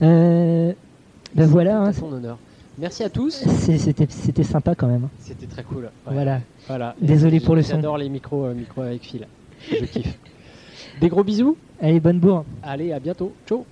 [0.00, 0.72] Euh,
[1.34, 2.38] ben C'est voilà, tout hein, honneur.
[2.78, 3.44] Merci à tous.
[4.08, 5.04] c'était sympa quand même.
[5.04, 5.10] hein.
[5.18, 5.84] C'était très cool.
[5.84, 5.90] Ouais.
[6.12, 6.40] Voilà.
[6.66, 6.94] Voilà.
[7.00, 7.76] Désolé pour le son.
[7.76, 9.26] J'adore les micros, euh, micros avec fil.
[9.70, 10.18] Je kiffe.
[10.98, 11.58] Des gros bisous.
[11.78, 12.44] Allez, bonne bourre.
[12.62, 13.34] Allez, à bientôt.
[13.46, 13.66] Ciao.